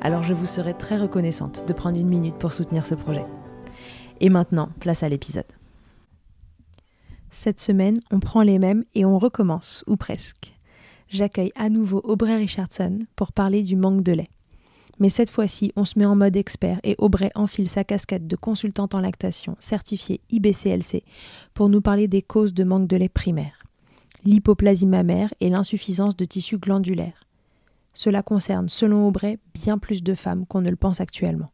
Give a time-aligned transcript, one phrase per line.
[0.00, 3.24] Alors je vous serai très reconnaissante de prendre une minute pour soutenir ce projet.
[4.20, 5.46] Et maintenant, place à l'épisode.
[7.30, 10.54] Cette semaine, on prend les mêmes et on recommence, ou presque
[11.10, 14.28] j'accueille à nouveau Aubrey Richardson pour parler du manque de lait.
[14.98, 18.36] Mais cette fois-ci, on se met en mode expert et Aubrey enfile sa casquette de
[18.36, 21.04] consultante en lactation certifiée IBCLC
[21.54, 23.64] pour nous parler des causes de manque de lait primaire,
[24.24, 27.27] l'hypoplasie mammaire et l'insuffisance de tissu glandulaire.
[27.92, 31.50] Cela concerne, selon Aubrey, bien plus de femmes qu'on ne le pense actuellement.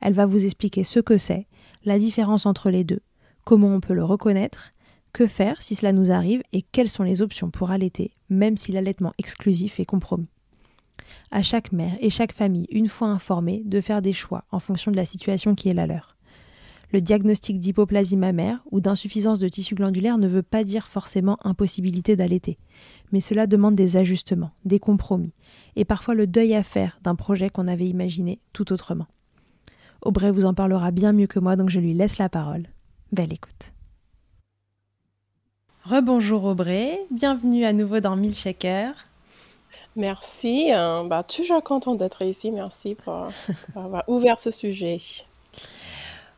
[0.00, 1.46] Elle va vous expliquer ce que c'est,
[1.84, 3.00] la différence entre les deux,
[3.44, 4.72] comment on peut le reconnaître
[5.12, 8.70] que faire si cela nous arrive et quelles sont les options pour allaiter, même si
[8.70, 10.28] l'allaitement exclusif est compromis
[11.30, 14.90] À chaque mère et chaque famille, une fois informée, de faire des choix en fonction
[14.90, 16.16] de la situation qui est la leur.
[16.92, 22.14] Le diagnostic d'hypoplasie mammaire ou d'insuffisance de tissu glandulaire ne veut pas dire forcément impossibilité
[22.14, 22.58] d'allaiter,
[23.12, 25.32] mais cela demande des ajustements, des compromis,
[25.76, 29.06] et parfois le deuil à faire d'un projet qu'on avait imaginé tout autrement.
[30.02, 32.68] Aubrey vous en parlera bien mieux que moi, donc je lui laisse la parole.
[33.12, 33.72] Belle écoute.
[35.84, 38.92] Rebonjour Aubrey, bienvenue à nouveau dans Milkshaker.
[39.94, 41.04] Merci, hein.
[41.04, 43.28] bah, toujours content d'être ici, merci pour,
[43.76, 45.00] avoir ouvert ce sujet.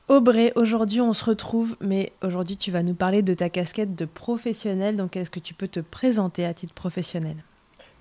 [0.08, 4.06] Aubrey, aujourd'hui on se retrouve, mais aujourd'hui tu vas nous parler de ta casquette de
[4.06, 7.36] professionnel, donc est-ce que tu peux te présenter à titre professionnel?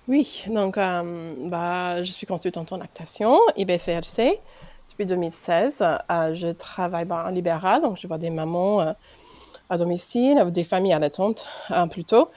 [0.08, 4.40] Oui, donc euh, bah, je suis consultante en lactation, IBCLC,
[4.88, 5.82] depuis 2016.
[5.82, 8.92] Euh, je travaille en libéral, donc je vois des mamans euh,
[9.68, 11.46] à domicile, des familles allaitantes
[11.90, 12.30] plutôt.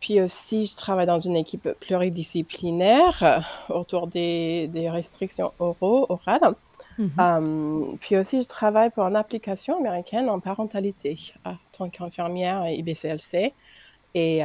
[0.00, 6.56] Puis aussi, je travaille dans une équipe pluridisciplinaire autour des, des, restrictions oraux, orales.
[6.98, 7.10] Mhm.
[7.18, 13.52] Euh, puis aussi, je travaille pour une application américaine en parentalité en tant qu'infirmière IBCLC
[14.14, 14.42] et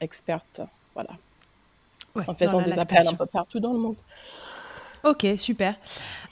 [0.00, 0.60] experte,
[0.94, 1.10] voilà,
[2.26, 3.96] en faisant des appels un peu partout dans le monde.
[5.04, 5.74] Ok, super.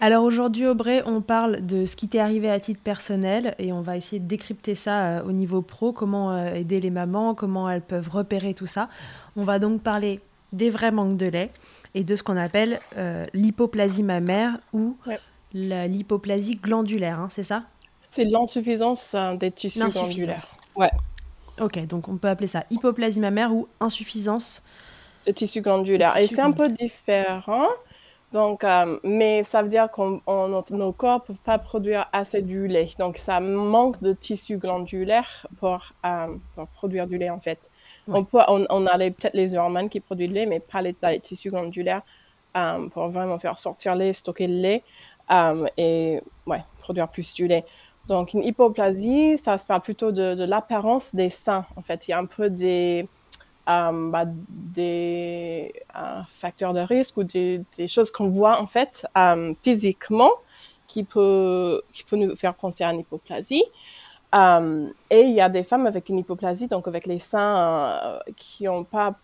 [0.01, 3.81] Alors aujourd'hui, Aubrey, on parle de ce qui t'est arrivé à titre personnel et on
[3.81, 7.69] va essayer de décrypter ça euh, au niveau pro, comment euh, aider les mamans, comment
[7.69, 8.89] elles peuvent repérer tout ça.
[9.35, 10.21] On va donc parler
[10.53, 11.51] des vrais manques de lait
[11.95, 14.97] et de ce qu'on appelle euh, l'hypoplasie mammaire ou
[15.53, 17.65] l'hypoplasie glandulaire, hein, c'est ça?
[18.11, 20.43] C'est l'insuffisance des tissus glandulaires.
[20.77, 20.91] Ouais.
[21.61, 24.63] Ok, donc on peut appeler ça hypoplasie mammaire ou insuffisance
[25.27, 26.17] de tissu glandulaire.
[26.17, 27.69] et c'est un peu différent
[28.33, 32.69] donc, euh, mais ça veut dire que nos corps ne peuvent pas produire assez du
[32.69, 32.91] lait.
[32.99, 37.70] Donc, ça manque de tissu glandulaire pour, euh, pour produire du lait, en fait.
[38.09, 40.95] On, peut, on, on a peut-être les hormones qui produisent du lait, mais pas les,
[41.21, 42.03] tissus glandulaires
[42.57, 44.83] euh, pour vraiment faire sortir le lait, stocker le lait
[45.77, 47.65] et ouais, produire plus du lait.
[48.09, 51.65] Donc, une hypoplasie, ça se parle plutôt de, de l'apparence des seins.
[51.77, 53.07] En fait, il y a un peu des
[53.69, 55.73] euh, bah, des
[56.41, 60.31] facteurs de risque ou des, choses qu'on voit en fait euh, physiquement
[60.89, 63.65] qui peut, qui peut nous faire penser à une hypoplasie.
[64.35, 68.65] Euh, et il y a des femmes avec une hypoplasie, donc avec les seins qui
[68.65, 69.15] n'ont pas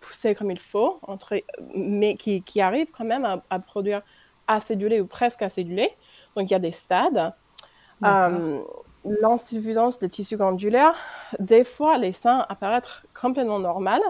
[0.00, 1.42] poussé comme il faut, entre,
[1.74, 4.02] mais qui, qui arrivent quand même à, produire
[4.46, 5.96] assez du lait ou presque assez du lait.
[6.36, 7.32] Donc il y a des stades.
[9.04, 10.94] L'insuffisance de tissu glandulaire,
[11.38, 14.02] des fois, les seins apparaissent complètement normales,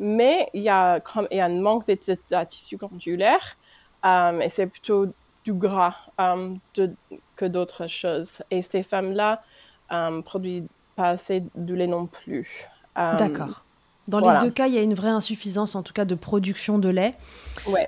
[0.00, 1.94] mais il y a, il y a un manque de,
[2.44, 3.56] tissu glandulaire
[4.04, 5.06] euh, et c'est plutôt
[5.44, 6.54] du gras euh,
[7.36, 8.42] que d'autres choses.
[8.50, 9.42] Et ces femmes-là
[9.92, 12.68] euh, produisent pas assez de lait non plus.
[12.96, 13.64] D'accord.
[14.08, 16.78] Dans les deux cas, il y a une vraie insuffisance, en tout cas, de production
[16.78, 17.14] de lait.
[17.66, 17.86] Ouais.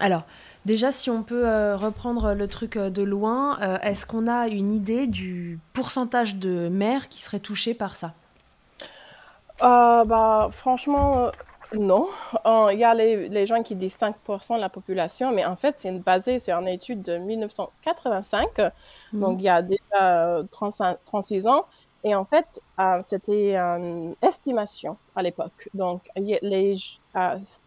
[0.00, 0.24] alors,
[0.64, 4.46] Déjà, si on peut euh, reprendre le truc euh, de loin, euh, est-ce qu'on a
[4.46, 8.12] une idée du pourcentage de mères qui seraient touchées par ça?
[9.60, 11.30] Bah, Franchement,
[11.78, 12.08] non.
[12.72, 15.92] Il y a les, gens qui disent 5% de la population, mais en fait, c'est
[15.98, 18.58] basé sur une étude de 1985,
[19.12, 19.20] mmh.
[19.20, 21.66] donc il y a déjà 36 ans.
[22.04, 22.60] Et en fait,
[23.08, 25.68] c'était une estimation à l'époque.
[25.74, 26.38] Donc, il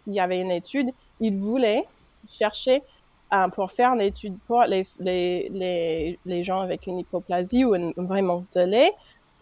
[0.08, 1.88] y avait une étude, ils voulaient
[2.38, 2.84] chercher
[3.34, 7.74] euh, pour faire une étude pour les, les, les, les, gens avec une hypoplasie ou
[7.74, 8.94] un vrai manque de lait.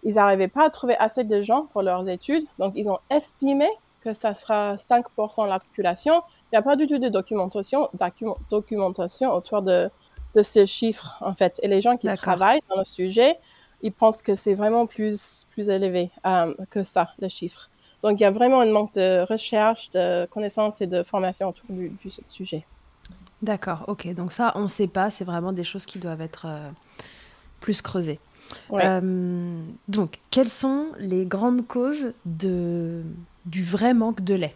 [0.03, 3.67] Ils n'arrivaient pas à trouver assez de gens pour leurs études, donc ils ont estimé
[4.03, 6.21] que ça sera 5% de la population.
[6.45, 7.89] Il n'y a pas du tout de documentation,
[8.49, 9.89] documentation autour de,
[10.35, 11.59] de ces chiffres, en fait.
[11.63, 13.37] Et les gens qui travaillent dans le sujet,
[13.81, 17.69] ils pensent que c'est vraiment plus, plus élevé euh, que ça, les chiffres.
[18.01, 21.65] Donc, il y a vraiment un manque de recherche, de connaissances et de formation autour
[21.69, 22.65] du, du sujet.
[23.41, 24.13] D'accord, ok.
[24.13, 26.69] Donc ça, on ne sait pas, c'est vraiment des choses qui doivent être euh,
[27.59, 28.19] plus creusées.
[28.71, 33.03] Euh, donc, quelles sont les grandes causes de,
[33.45, 34.55] du vrai manque de lait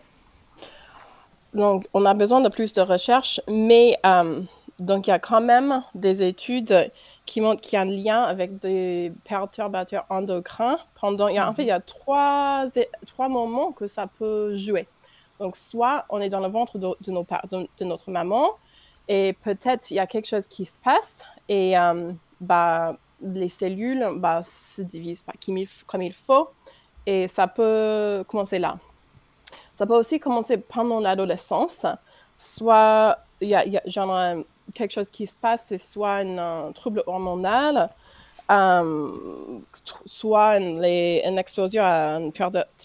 [1.53, 4.41] Donc, on a besoin de plus de recherches, mais euh,
[4.79, 6.91] donc il y a quand même des études
[7.25, 10.77] qui montrent qu'il y a un lien avec des perturbateurs endocrins.
[10.99, 12.65] Pendant, il y a, en fait, il y a trois,
[13.05, 14.87] trois moments que ça peut jouer.
[15.39, 18.51] Donc, soit on est dans le ventre de, notre maman,
[19.07, 22.11] et peut-être il y a quelque chose qui se passe et euh,
[22.41, 24.43] bah, les cellules bah,
[24.75, 25.33] se divisent pas
[25.85, 26.49] comme il faut
[27.07, 28.77] et ça peut commencer là.
[29.77, 31.85] Ça peut aussi commencer pendant l'adolescence,
[32.35, 33.61] soit il y a,
[34.73, 37.89] quelque chose qui se passe, c'est soit un trouble hormonal,
[38.51, 39.09] euh,
[40.05, 42.29] soit une, une, explosion à un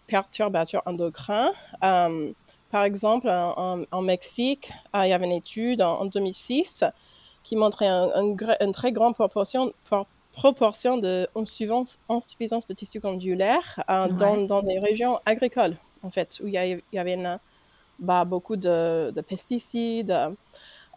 [0.06, 1.50] perturbateur endocrin.
[1.82, 2.30] Euh,
[2.70, 6.84] par exemple, en, Mexique, il y avait une étude en, 2006
[7.42, 9.72] qui montrait une très grande proportion,
[10.32, 16.80] proportion de insuffisance, de tissu glandulaire euh, dans, des régions agricoles, en fait, où il
[16.92, 17.18] y, avait
[17.98, 20.16] bah, beaucoup de, pesticides.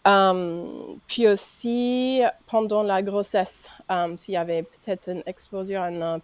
[0.07, 0.63] Euh,
[1.07, 6.19] puis aussi, pendant la grossesse, euh, s'il y avait peut-être une explosion, un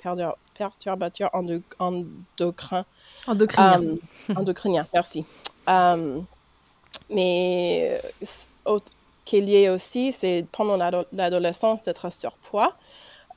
[0.54, 2.86] perturbateur endocrin
[3.28, 3.82] Endocrinien.
[3.82, 3.98] Euh,
[4.36, 5.26] endocrinien, merci.
[5.70, 6.20] Euh,
[7.10, 8.02] mais
[8.68, 8.80] euh,
[9.26, 10.78] qui est lié aussi, c'est pendant
[11.12, 12.74] l'adolescence d'être surpoids.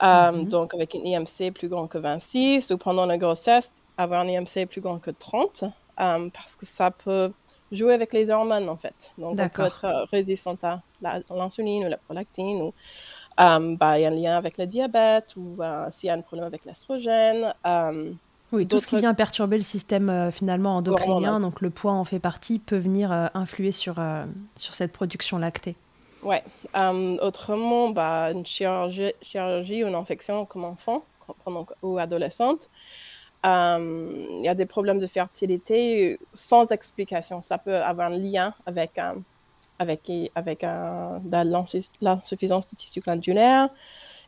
[0.01, 0.49] Mm-hmm.
[0.49, 4.67] Donc, avec une IMC plus grande que 26, ou pendant la grossesse, avoir un IMC
[4.69, 5.65] plus grand que 30,
[5.97, 7.33] parce que ça peut
[7.73, 9.13] jouer avec les hormones, en fait.
[9.19, 10.81] Donc, on peut être résistant à
[11.31, 12.73] l'insuline ou la prolactine, ou
[13.37, 15.59] bah, il y a un lien avec le diabète, ou
[15.97, 17.53] s'il y a un problème avec l'estrogène.
[18.55, 22.05] Oui, tout ce qui vient perturber le système euh, finalement endocrinien, donc le poids en
[22.05, 24.25] fait partie, peut venir euh, influer sur, euh,
[24.57, 25.75] sur cette production lactée.
[26.25, 26.43] Ouais.
[27.21, 31.05] autrement, bah, une chirurgie, ou une infection comme enfant
[31.83, 32.71] ou adolescente,
[33.45, 37.43] il y a des problèmes de fertilité sans explication.
[37.43, 38.99] Ça peut avoir un lien avec,
[39.79, 40.67] avec, avec
[42.01, 43.69] l'insuffisance du tissu glandulaire,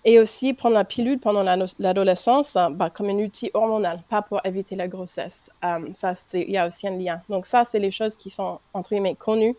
[0.09, 1.43] et aussi prendre la pilule pendant
[1.81, 5.51] l'adolescence bah, comme un outil hormonal, pas pour éviter la grossesse.
[5.65, 7.21] Euh, ça, il y a aussi un lien.
[7.29, 9.57] Donc ça, c'est les choses qui sont, entre guillemets, connues,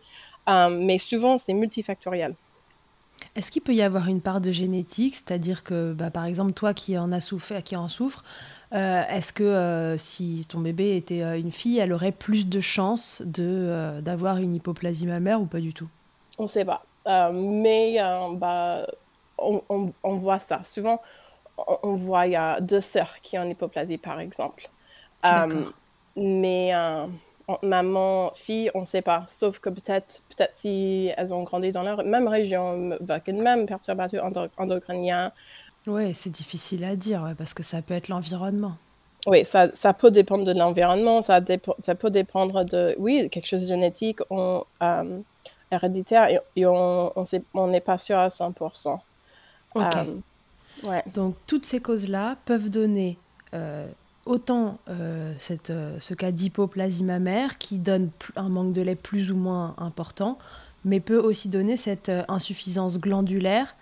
[0.47, 2.33] euh, mais souvent, c'est multifactoriel.
[3.35, 6.73] Est-ce qu'il peut y avoir une part de génétique, c'est-à-dire que, bah, par exemple, toi
[6.73, 8.23] qui en as souffert, qui en souffre,
[8.73, 14.01] euh, est-ce que si ton bébé était une fille, elle aurait plus de chances de
[14.01, 15.87] d'avoir une hypoplasie mammaire ou pas du tout?
[16.37, 16.83] On ne sait pas.
[17.31, 17.97] mais
[18.33, 18.85] bah,
[19.37, 20.61] on, voit ça.
[20.65, 21.01] Souvent,
[21.57, 24.69] on, voit, il y a deux sœurs qui ont une hypoplasie, par exemple.
[25.25, 25.65] Euh,
[26.15, 26.71] mais
[27.63, 29.25] maman, fille, on ne sait pas.
[29.39, 33.65] Sauf que peut-être peut si elles ont grandi dans la même région, avec une même
[33.65, 34.21] perturbation
[34.57, 35.31] endocrinien.
[35.85, 38.73] Oui, c'est difficile à dire, parce que ça peut être l'environnement.
[39.25, 41.41] Oui, ça, ça, peut dépendre de l'environnement, ça,
[41.83, 45.19] ça, peut dépendre de, oui, quelque chose de génétique, on, euh,
[45.71, 48.99] héréditaire, et, on n'est pas sûr à 100%.
[49.75, 49.83] Ok.
[49.83, 53.17] Euh, Donc toutes ces causes-là peuvent donner
[53.53, 53.87] euh,
[54.27, 59.35] autant euh, cette, ce cas d'hypoplasie mammaire qui donne un manque de lait plus ou
[59.35, 60.37] moins important,
[60.85, 63.75] mais peut aussi donner cette insuffisance glandulaire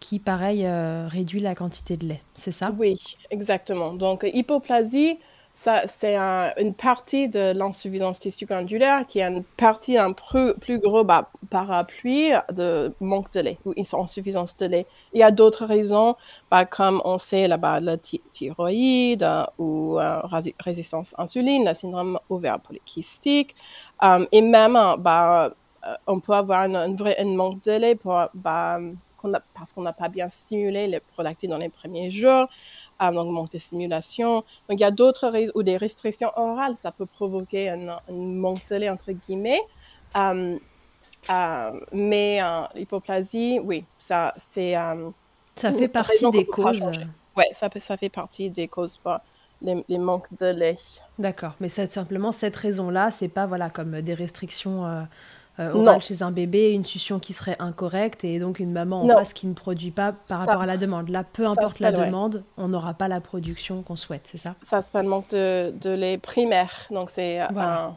[0.00, 0.66] qui, pareil,
[1.08, 2.22] réduit la quantité de lait.
[2.34, 2.74] C'est ça?
[2.78, 2.98] Oui,
[3.30, 3.92] exactement.
[3.92, 5.18] Donc hypoplasie,
[5.60, 11.04] ça, c'est une partie de l'insuffisance tissu glandulaire qui est une partie un plus gros
[11.04, 14.86] bah, parapluie de manque de lait ou insuffisance de lait.
[15.12, 16.16] Il y a d'autres raisons,
[16.50, 20.22] bah, comme on sait là-bas, la thyroïde euh, ou euh,
[20.60, 23.54] résistance à l'insuline, le syndrome ovaire polycystique,
[24.02, 25.52] euh, et même bah,
[26.06, 28.80] on peut avoir une, manque de lait bah,
[29.54, 32.48] parce qu'on n'a pas bien stimulé les prolactines dans les premiers jours
[33.12, 34.36] donc manque de stimulation.
[34.68, 38.76] Donc il y a d'autres ou des restrictions orales, ça peut provoquer un, manque de
[38.76, 39.60] lait entre guillemets.
[40.16, 40.58] Euh,
[41.30, 44.74] euh, mais euh, l'hypoplasie, oui, ça c'est.
[45.56, 46.82] ça fait partie des causes.
[47.36, 49.18] Oui, ça, ça fait partie des causes pour
[49.62, 50.76] les, les manques de lait.
[51.18, 55.02] D'accord, mais c'est simplement cette raison-là, c'est pas voilà comme des restrictions euh,
[56.00, 59.46] chez un bébé, une succion qui serait incorrecte et donc une maman en face qui
[59.46, 61.08] ne produit pas par rapport à la demande.
[61.08, 64.54] Là, peu importe la demande, on n'aura pas la production qu'on souhaite, c'est ça?
[64.66, 66.86] Ça s'appelle manque de, de lait primaire.
[66.90, 67.94] Donc, c'est un,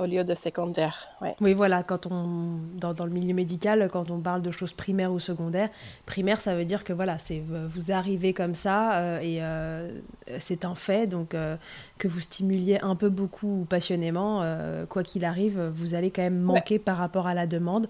[0.00, 1.08] au lieu de secondaire.
[1.40, 5.12] Oui, voilà, quand on, dans, dans, le milieu médical, quand on parle de choses primaires
[5.12, 5.68] ou secondaires,
[6.06, 9.90] primaire, ça veut dire que voilà, c'est vous arrivez comme ça euh, et euh,
[10.38, 11.56] c'est un fait, donc euh,
[11.98, 14.42] que vous stimuliez un peu beaucoup ou passionnément,
[14.88, 17.88] quoi qu'il arrive, vous allez quand même manquer par rapport à la demande.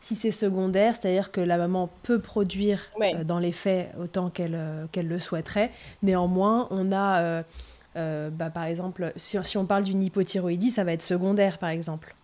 [0.00, 2.90] Si c'est secondaire, c'est-à-dire que la maman peut produire
[3.24, 4.58] dans les faits autant qu'elle
[4.92, 5.70] qu'elle le souhaiterait.
[6.02, 7.42] Néanmoins, on a
[7.96, 11.70] euh, bah, par exemple, si, si, on parle d'une hypothyroïdie, ça va être secondaire, par
[11.70, 12.14] exemple.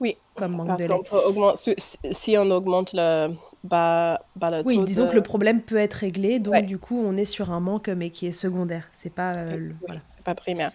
[0.00, 2.12] Oui, comme manque de lait.
[2.12, 6.38] si, on augmente le, bah, bah, le Oui, disons que le problème peut être réglé,
[6.38, 8.88] donc du coup, on est sur un manque, mais qui est secondaire.
[8.92, 10.00] C'est pas, euh, voilà.
[10.24, 10.72] pas primaire.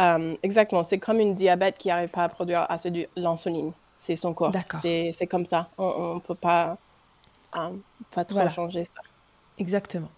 [0.00, 3.72] Euh, exactement, c'est comme une diabète qui n'arrive pas à produire assez de l'insuline.
[3.98, 4.52] C'est son corps.
[4.82, 5.68] C'est comme ça.
[5.78, 6.76] On ne peut pas,
[7.52, 9.02] pas trop changer ça.
[9.58, 10.08] Exactement.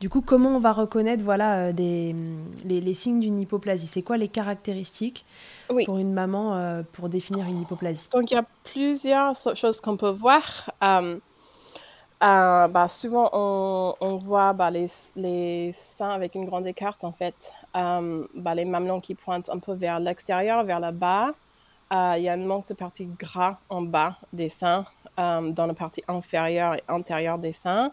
[0.00, 2.14] Du coup, comment on va reconnaître voilà, euh, des,
[2.64, 3.86] les, signes d'une hypoplasie?
[3.86, 5.26] C'est quoi les caractéristiques
[5.68, 8.08] pour une maman euh, pour définir une hypoplasie?
[8.10, 10.72] Donc, il y a plusieurs choses qu'on peut voir.
[10.82, 11.18] Euh,
[12.18, 13.28] bah, souvent,
[14.00, 17.52] on, voit bah, les, les, seins avec une grande écarte, en fait.
[17.74, 21.32] Bah, les mamelons qui pointent un peu vers l'extérieur, vers le bas.
[21.92, 24.86] Il y a un manque de partie gras en bas des seins,
[25.18, 27.92] dans la partie inférieure et antérieure des seins.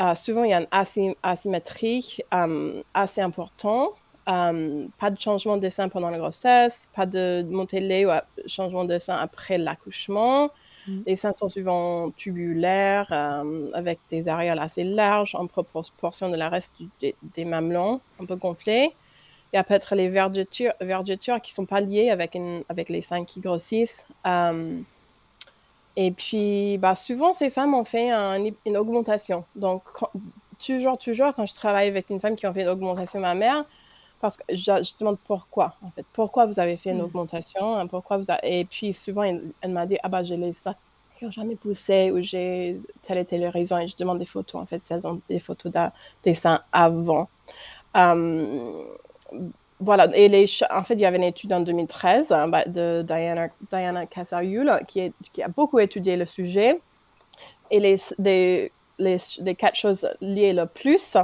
[0.00, 3.90] Euh, souvent, il y a une asymétrie euh, assez importante.
[4.28, 8.10] Euh, pas de changement de sein pendant la grossesse, pas de montée de lait ou
[8.46, 10.50] changement de sein après l'accouchement.
[10.86, 11.00] Mm.
[11.06, 13.12] Les seins sont souvent tubulaires,
[13.74, 18.94] avec des aréoles assez larges en proportion de la reste des mamelons, un peu gonflés.
[19.52, 23.02] Il y a peut-être les vergetures, vergetures qui ne sont pas liées avec, avec les
[23.02, 24.06] seins qui grossissent.
[25.96, 29.44] Et puis, bah, souvent, ces femmes ont fait une augmentation.
[29.56, 29.82] Donc,
[30.64, 33.64] toujours, toujours, quand je travaille avec une femme qui a fait une augmentation ma mère,
[34.20, 36.06] parce que je, demande pourquoi, en fait.
[36.12, 37.04] Pourquoi vous avez fait une mm.
[37.04, 40.76] augmentation hein, pourquoi vous Et puis, souvent, elle, m'a dit, ah bah, j'ai les seins
[41.18, 43.78] qui n'ont jamais poussé ou j'ai telle et telle raison.
[43.78, 45.72] Et je demande des photos, en fait, si elles ont des photos
[46.22, 47.28] des seins avant.
[49.82, 53.02] Voilà, et les, en fait, il y avait une étude en 2013 hein, bah, de
[53.02, 56.80] Diana, Diana qui, qui, a beaucoup étudié le sujet.
[57.70, 61.16] Et les, les, les, quatre choses liées le plus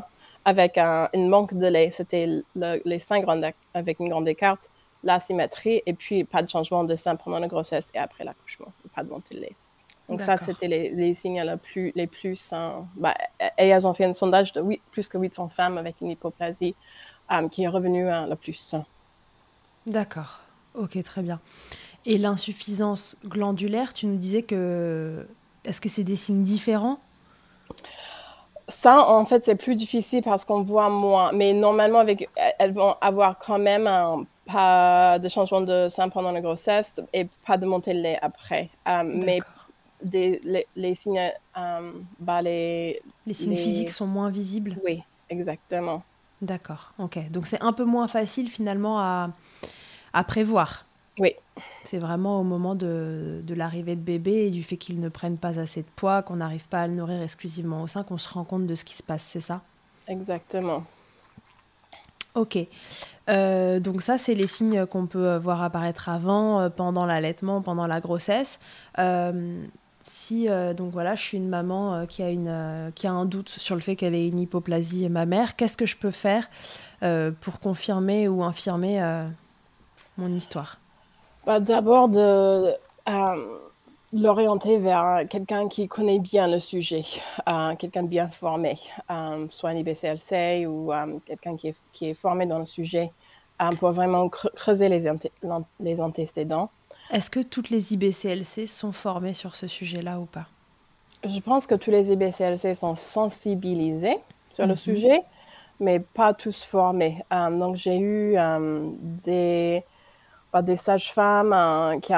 [0.45, 3.41] avec un, une manque de lait, c'était les seins grands
[3.75, 4.69] avec une grande écarte,
[5.05, 9.05] l'asymétrie, et puis pas de changement de sein pendant la grossesse et après l'accouchement, pas
[9.05, 9.57] de montée de lait.
[10.09, 12.51] Donc ça, c'était les, les, signes les plus, les plus
[12.97, 13.15] bah,
[13.59, 16.75] et elles ont fait un sondage de 8, plus que 800 femmes avec une hypoplasie
[17.51, 18.75] qui est revenu hein, le plus.
[19.87, 20.41] D'accord.
[20.75, 21.41] Ok, très bien.
[22.07, 25.27] Et l'insuffisance glandulaire, tu nous disais que.
[25.65, 26.99] Est-ce que c'est des signes différents?
[28.69, 31.33] Ça, en fait, c'est plus difficile parce qu'on voit moins.
[31.33, 36.33] Mais normalement, avec, elles vont avoir quand même un, pas de changement de sein pendant
[36.33, 38.71] la grossesse et pas de montée de lait après.
[38.87, 39.41] Euh, mais
[40.03, 41.33] des, les, signes.
[41.57, 44.77] Euh, bah, les, les signes physiques sont moins visibles?
[44.85, 46.03] Oui, exactement.
[46.41, 47.31] D'accord, ok.
[47.31, 49.31] Donc c'est un peu moins facile finalement à,
[50.13, 50.85] à prévoir.
[51.19, 51.35] Oui.
[51.83, 55.37] C'est vraiment au moment de, de l'arrivée de bébé et du fait qu'il ne prenne
[55.37, 58.29] pas assez de poids, qu'on n'arrive pas à le nourrir exclusivement au sein, qu'on se
[58.29, 59.63] rend compte de ce qui se passe, c'est ça?
[60.07, 60.85] Exactement.
[62.35, 62.57] Ok.
[63.29, 67.89] Euh, donc ça, c'est les signes qu'on peut voir apparaître avant, euh, pendant l'allaitement, pendant
[67.89, 68.61] la grossesse.
[68.99, 69.67] Euh,
[70.09, 73.13] si euh, donc voilà, je suis une maman euh, qui, a une, euh, qui a
[73.13, 76.49] un doute sur le fait qu'elle ait une hypoplasie mammaire, qu'est-ce que je peux faire
[77.41, 79.01] pour confirmer ou infirmer
[80.17, 80.79] mon histoire?
[81.47, 82.75] Bah, D'abord, de
[84.13, 87.05] l'orienter vers quelqu'un qui connaît bien le sujet,
[87.79, 88.79] quelqu'un de bien formé,
[89.51, 90.91] soit un IBCLC ou
[91.25, 93.13] quelqu'un qui est, qui est, formé dans le sujet.
[93.79, 95.13] pour vraiment creuser les,
[95.79, 96.69] les antécédents.
[97.11, 100.47] Est-ce que toutes les IBCLC sont formées sur ce sujet-là ou pas?
[101.25, 104.19] Je pense que tous les IBCLC sont sensibilisés
[104.51, 104.79] sur le mhm.
[104.79, 105.23] sujet,
[105.81, 107.23] mais pas tous formés.
[107.31, 108.37] donc j'ai eu
[109.25, 109.83] des
[110.63, 112.13] des sages-femmes euh, qui,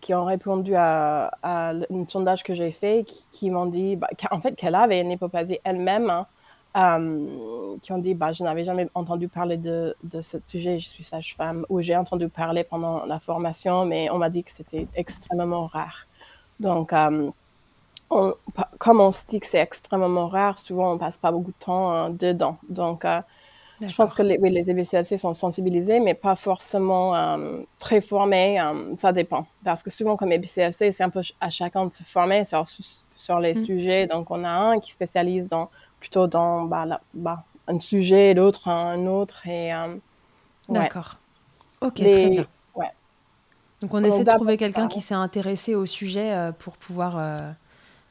[0.00, 4.54] qui, ont répondu à, un sondage que j'ai fait, qui, m'ont dit, bah, en fait,
[4.54, 6.26] qu'elle avait une hypoplasie elle-même, hein,
[6.76, 10.88] euh, qui ont dit, bah, je n'avais jamais entendu parler de, de ce sujet, je
[10.88, 14.86] suis sage-femme, ou j'ai entendu parler pendant la formation, mais on m'a dit que c'était
[14.94, 16.06] extrêmement rare.
[16.60, 17.30] Donc, euh,
[18.78, 22.10] comme on se dit que c'est extrêmement rare, souvent on passe pas beaucoup de temps
[22.10, 22.58] dedans.
[22.68, 23.04] Donc,
[23.80, 28.60] je pense que les, oui, les EBCLC sont sensibilisés, mais pas forcément euh, très formés.
[28.60, 29.46] Euh, ça dépend.
[29.64, 32.64] Parce que souvent, comme EBCLC, c'est un peu à chacun de se former sur,
[33.16, 33.64] sur les mm.
[33.64, 34.06] sujets.
[34.08, 35.68] Donc, on a un qui spécialise dans,
[36.00, 39.46] plutôt dans bah, bah, un sujet, l'autre un autre.
[39.46, 39.96] Et, euh,
[40.68, 41.16] D'accord.
[41.80, 42.46] Ok, très bien.
[42.74, 42.90] Ouais.
[43.80, 47.40] Donc, on essaie de trouver quelqu'un qui s'est intéressé au sujet pour, pouvoir,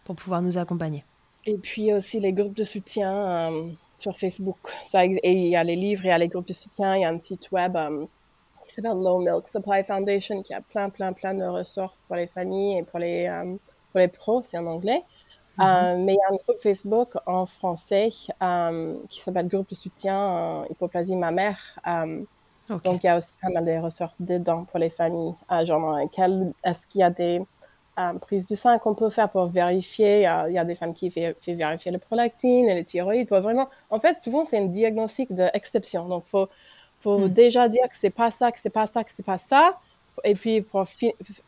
[0.05, 1.03] pour pouvoir nous accompagner.
[1.45, 3.51] Et puis aussi les groupes de soutien
[3.97, 4.57] sur Facebook.
[4.85, 7.01] Ça, et il y a les livres, il y a les groupes de soutien, il
[7.01, 8.05] y a un site web euh,
[8.67, 12.27] qui s'appelle Low Milk Supply Foundation qui a plein, plein, plein de ressources pour les
[12.27, 13.55] familles et pour les, euh,
[13.91, 15.03] pour les pros, c'est en anglais.
[15.57, 15.63] Mm-hmm.
[15.65, 20.65] Euh, mais il y a un groupe Facebook en français qui s'appelle Groupe de soutien
[20.69, 21.59] hypoplasie mammaire.
[22.69, 25.33] Donc, il y a aussi pas mal de ressources dedans pour les familles.
[25.63, 27.41] genre, est-ce qu'il y a des
[28.21, 30.19] prise du sein qu'on peut faire pour vérifier.
[30.19, 33.27] Il y a des femmes qui font, vérifier le prolactine et le thyroïde.
[33.27, 36.07] Pour vraiment, en fait, souvent, c'est un diagnostic d'exception.
[36.07, 36.49] Donc, il faut,
[36.99, 37.29] faut hmm.
[37.29, 39.79] déjà dire que c'est pas ça, que c'est pas ça, que c'est pas ça.
[40.23, 40.85] Et puis, pour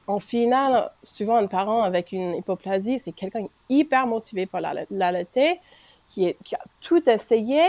[0.08, 5.60] en final, souvent, un parent avec une hypoplasie, c'est quelqu'un hyper motivé pour l'allaiter,
[6.08, 7.62] qui, est, qui a tout essayé,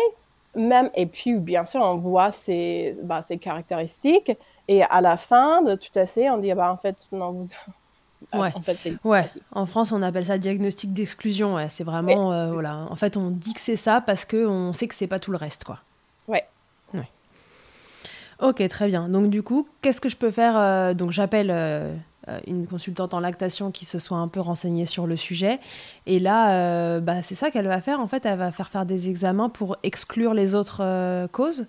[0.54, 4.32] même, et puis, bien sûr, on voit ses, bah, ses caractéristiques.
[4.68, 7.48] Et à la fin de tout essayer, on dit, bah, en fait, non, vous,
[8.34, 8.52] Ouais.
[8.54, 9.30] En, fait, ouais.
[9.52, 11.54] en France, on appelle ça diagnostic d'exclusion.
[11.54, 11.68] Ouais.
[11.68, 12.86] C'est vraiment, euh, voilà.
[12.90, 15.38] En fait, on dit que c'est ça parce qu'on sait que c'est pas tout le
[15.38, 15.78] reste, quoi.
[16.28, 16.44] Ouais.
[18.40, 19.08] Ok, très bien.
[19.08, 21.94] Donc, du coup, qu'est-ce que je peux faire euh, Donc, j'appelle euh,
[22.46, 25.58] une consultante en lactation qui se soit un peu renseignée sur le sujet.
[26.06, 28.00] Et là, bah, c'est ça qu'elle va faire.
[28.00, 31.66] En fait, elle va faire faire des examens pour exclure les autres causes.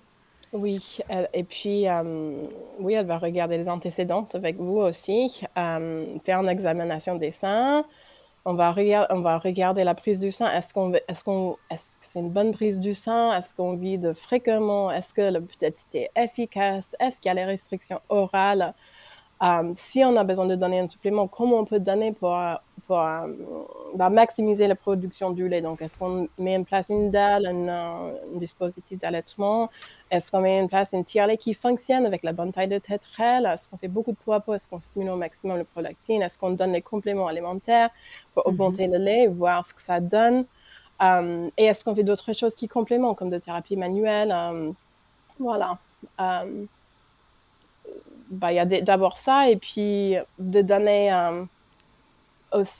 [0.53, 0.99] Oui,
[1.34, 2.45] et puis, euh,
[2.79, 7.86] oui, elle va regarder les antécédentes avec vous aussi, euh, faire une examination des seins.
[8.43, 8.75] On va,
[9.12, 10.51] on va regarder la prise du sein.
[10.51, 13.38] Est-ce qu'on que c'est une bonne prise du sein?
[13.38, 14.91] Est-ce qu'on vide fréquemment?
[14.91, 16.95] Est-ce que la petitité est efficace?
[17.00, 18.74] Est-ce qu'il y a les restrictions orales?
[19.41, 22.38] Euh, si on a besoin de donner un supplément, comment on peut donner pour,
[22.86, 23.28] pour euh,
[23.95, 25.62] bah, maximiser la production du lait?
[25.62, 29.69] Donc, est-ce qu'on met en place une dalle, un, dispositif d'allaitement?
[30.12, 33.45] Est-ce qu'on met en place une tire-lait qui fonctionne avec la bonne taille de tétrelle
[33.45, 36.21] Est-ce qu'on fait beaucoup de poids à peau Est-ce qu'on stimule au maximum le prolactine?
[36.21, 37.89] Est-ce qu'on donne les compléments alimentaires
[38.34, 38.54] pour mhm.
[38.54, 40.45] augmenter le lait, voir ce que ça donne?
[41.02, 44.34] Et est-ce qu'on fait d'autres choses qui complémentent, comme de thérapie manuelle
[45.40, 45.78] Voilà
[48.32, 51.44] bah, il y a d'abord ça, et puis de donner, euh,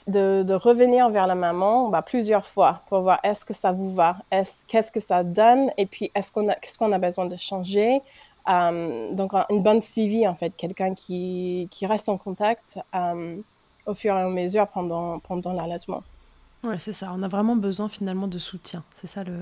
[0.08, 4.16] de, revenir vers la maman bah, plusieurs fois pour voir est-ce que ça vous va,
[4.66, 8.00] qu'est-ce que ça donne, et puis est-ce qu'on a, besoin de changer.
[8.48, 13.36] Euh, donc, une bonne suivi, en fait, quelqu'un qui, reste en contact euh,
[13.86, 16.02] au fur et à mesure pendant, pendant l'allaitement.
[16.62, 17.12] Ouais, c'est ça.
[17.14, 18.84] On a vraiment besoin finalement de soutien.
[18.94, 19.32] C'est ça le.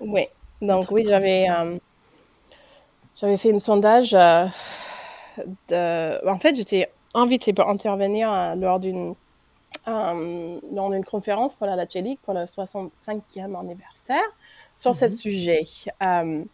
[0.00, 0.26] Oui.
[0.60, 1.46] Donc, oui, j'avais,
[3.20, 4.16] j'avais fait un sondage
[5.44, 9.14] en fait, j'étais invitée pour intervenir euh, lors d'une
[9.88, 14.24] euh, lors d'une conférence pour la Lachelique pour le 65e anniversaire
[14.76, 15.10] sur ce mhm.
[15.10, 15.64] sujet.
[16.02, 16.44] Euh,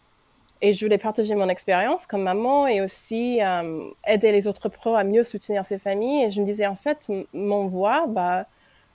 [0.61, 3.41] et je voulais partager mon expérience comme maman et aussi
[4.07, 6.23] aider les autres pros à mieux soutenir ces familles.
[6.23, 8.45] Et je me disais, en fait, mon voix, bah,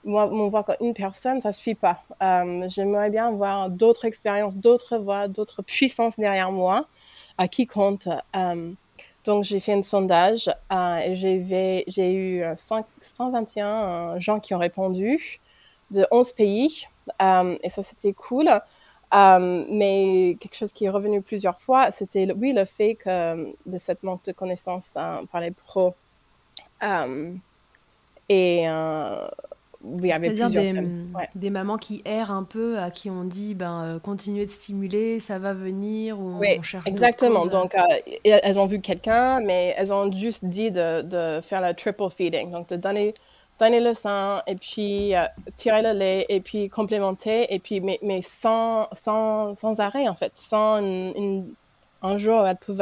[0.05, 2.03] moi, mon comme une personne, ça ne suffit pas.
[2.69, 6.87] J'aimerais bien avoir d'autres expériences, d'autres voix, d'autres puissances derrière moi
[7.37, 8.09] à qui compte.
[9.29, 15.39] Donc, j'ai fait un sondage euh, et j'ai eu 121 euh, gens qui ont répondu
[15.91, 16.87] de 11 pays.
[17.21, 18.49] Euh, et ça, c'était cool.
[19.13, 24.03] mais quelque chose qui est revenu plusieurs fois, c'était oui le fait que de cette
[24.03, 25.95] manque de connaissances par les pros.
[28.31, 28.67] et
[29.81, 30.75] c'est-à-dire des,
[31.37, 35.21] des, mamans qui errent un peu, à qui on dit ben, euh, continuez de stimuler,
[35.21, 37.47] ça va venir, ou oui, on cherche exactement.
[37.47, 37.81] Donc, euh,
[38.25, 42.51] elles ont vu quelqu'un, mais elles ont juste dit de, de, faire le triple feeding,
[42.51, 43.15] donc de donner,
[43.61, 48.01] donner le sein, et puis euh, tirer le lait, et puis complémenter, et puis, mais,
[48.03, 51.47] mais sans, sans, sans arrêt, en fait, sans une,
[52.03, 52.77] un jour elle peut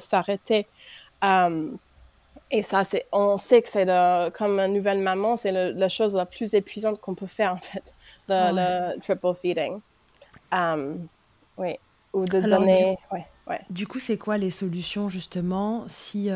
[0.00, 0.66] s'arrêter.
[2.58, 3.86] Et ça, c'est, on sait que c'est
[4.36, 7.94] comme une nouvelle maman, c'est la chose la plus épuisante qu'on peut faire en fait,
[8.28, 9.80] le, triple feeding.
[11.58, 11.76] oui,
[12.12, 12.98] ou de donner.
[13.10, 16.30] Du, ouais, du coup, c'est quoi les solutions justement si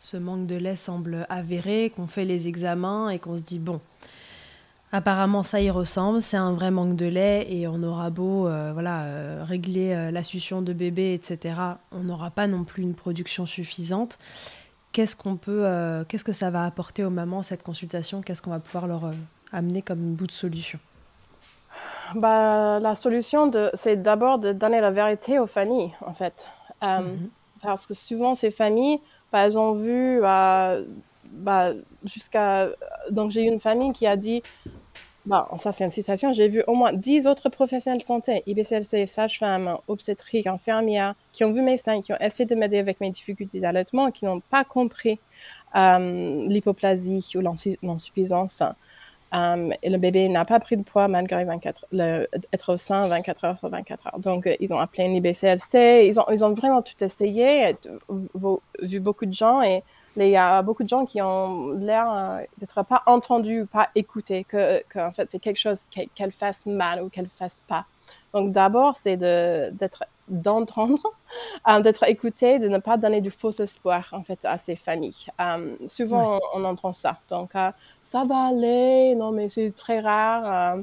[0.00, 3.80] ce manque de lait semble avéré, qu'on fait les examens et qu'on se dit bon,
[4.92, 8.70] apparemment ça y ressemble, c'est un vrai manque de lait et on aura beau euh,
[8.72, 11.54] voilà euh, régler euh, la succion de bébé, etc.
[11.92, 14.18] On n'aura pas non plus une production suffisante.
[14.92, 15.64] Qu'est-ce qu'on peut,
[16.08, 18.22] qu'est-ce que ça va apporter aux mamans cette consultation?
[18.22, 19.12] Qu'est-ce qu'on va pouvoir leur
[19.52, 20.78] amener comme bout de solution?
[22.14, 26.46] Bah, la solution, c'est d'abord de donner la vérité aux familles, en fait.
[26.82, 27.30] Mhm.
[27.62, 29.00] Parce que souvent, ces familles,
[29.32, 30.78] bah, elles ont vu bah,
[31.30, 31.72] bah,
[32.04, 32.70] jusqu'à.
[33.10, 34.42] Donc, j'ai eu une famille qui a dit
[35.26, 36.32] bah, ça, c'est une citation.
[36.32, 41.52] J'ai vu au moins 10 autres professionnels de santé, IBCLC, sages-femmes, obstétriques, infirmières, qui ont
[41.52, 44.64] vu mes seins, qui ont essayé de m'aider avec mes difficultés d'allaitement, qui n'ont pas
[44.64, 45.18] compris
[45.76, 48.62] euh, l'hypoplasie ou l'insuffisance.
[49.32, 53.06] Euh, et le bébé n'a pas pris de poids malgré 24, le, être au sein
[53.06, 54.18] 24 heures sur 24 heures.
[54.18, 56.06] Donc, euh, ils ont appelé un IBCLC.
[56.08, 57.76] Ils ont, ils ont vraiment tout essayé,
[58.80, 59.60] vu beaucoup de gens.
[59.62, 59.82] Et
[60.16, 64.44] il y a beaucoup de gens qui ont l'air euh, d'être pas entendus, pas écoutés,
[64.44, 65.78] que, que en fait, c'est quelque chose
[66.14, 67.86] qu'elle fasse mal ou qu'elle fasse pas.
[68.34, 71.02] Donc, d'abord, c'est d'être d'entendre,
[71.82, 75.26] d'être écouté, de ne pas donner du faux espoir en fait à ces familles.
[75.88, 77.18] souvent, on, entend ça.
[77.28, 80.76] Donc, ça va aller, non, mais c'est très rare.
[80.76, 80.82] Euh.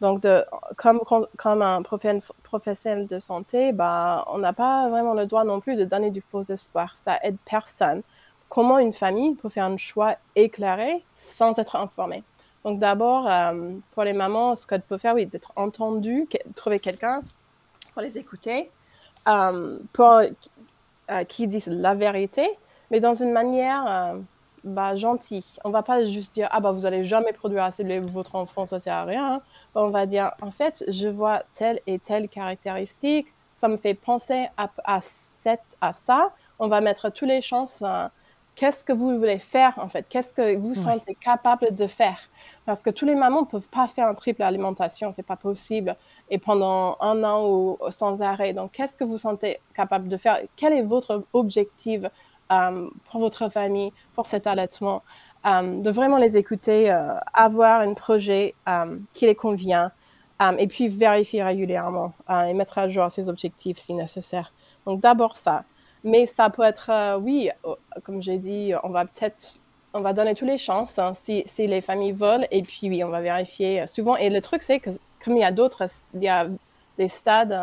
[0.00, 0.44] donc, de,
[0.76, 1.00] comme,
[1.36, 5.84] comme un professionnel de santé, bah, on n'a pas vraiment le droit non plus de
[5.84, 6.96] donner du faux espoir.
[7.04, 8.02] Ça aide personne.
[8.54, 11.02] Comment une famille peut faire un choix éclairé
[11.36, 12.22] sans être informée
[12.66, 17.22] Donc, d'abord, euh, pour les mamans, ce qu'elles peuvent faire, oui, d'être entendues, trouver quelqu'un
[17.94, 18.70] pour les écouter,
[19.26, 20.20] euh, pour
[21.28, 22.46] qui disent la vérité,
[22.90, 24.16] mais dans une manière
[24.64, 25.56] bah, gentil.
[25.64, 28.66] On va pas juste dire, ah bah vous allez jamais produire assez de votre enfant,
[28.66, 29.34] ça sert à rien.
[29.34, 29.42] Hein.
[29.74, 33.28] on va dire, en fait, je vois telle et telle caractéristique,
[33.62, 35.00] ça me fait penser à, à,
[35.42, 36.32] cette, à ça.
[36.58, 37.74] On va mettre toutes les chances.
[38.54, 40.06] Qu'est-ce que vous voulez faire en fait?
[40.08, 42.18] Qu'est-ce que vous sentez capable de faire?
[42.66, 45.96] Parce que tous les mamans ne peuvent pas faire un triple alimentation, c'est pas possible.
[46.28, 48.52] Et pendant un an ou sans arrêt.
[48.52, 50.40] Donc, qu'est-ce que vous sentez capable de faire?
[50.56, 52.02] Quel est votre objectif
[52.52, 55.02] euh, pour votre famille, pour cet allaitement,
[55.46, 58.54] euh, de vraiment les écouter, euh, avoir un projet
[59.14, 59.90] qui les convient
[60.58, 64.52] et puis vérifier régulièrement et mettre à jour ses objectifs si nécessaire.
[64.86, 65.64] Donc d'abord ça.
[66.04, 67.50] Mais ça peut être, oui,
[68.04, 69.58] comme j'ai dit, on va peut-être
[69.94, 72.46] on va donner toutes les chances hein, si, si, les familles veulent.
[72.50, 74.16] Et puis, oui, on va vérifier souvent.
[74.16, 74.90] Et le truc, c'est que
[75.22, 76.46] comme il y a d'autres, il y a
[76.98, 77.58] des stades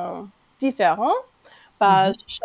[0.60, 1.16] différents.
[1.80, 2.38] Bah, mm-hmm.